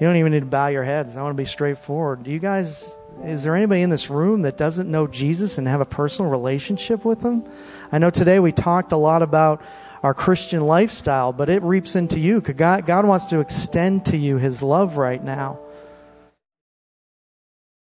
[0.00, 1.16] you don't even need to bow your heads.
[1.16, 2.22] I want to be straightforward.
[2.22, 5.80] Do you guys, is there anybody in this room that doesn't know Jesus and have
[5.80, 7.44] a personal relationship with him?
[7.90, 9.62] I know today we talked a lot about
[10.02, 12.40] our Christian lifestyle, but it reaps into you.
[12.40, 15.58] God, God wants to extend to you his love right now.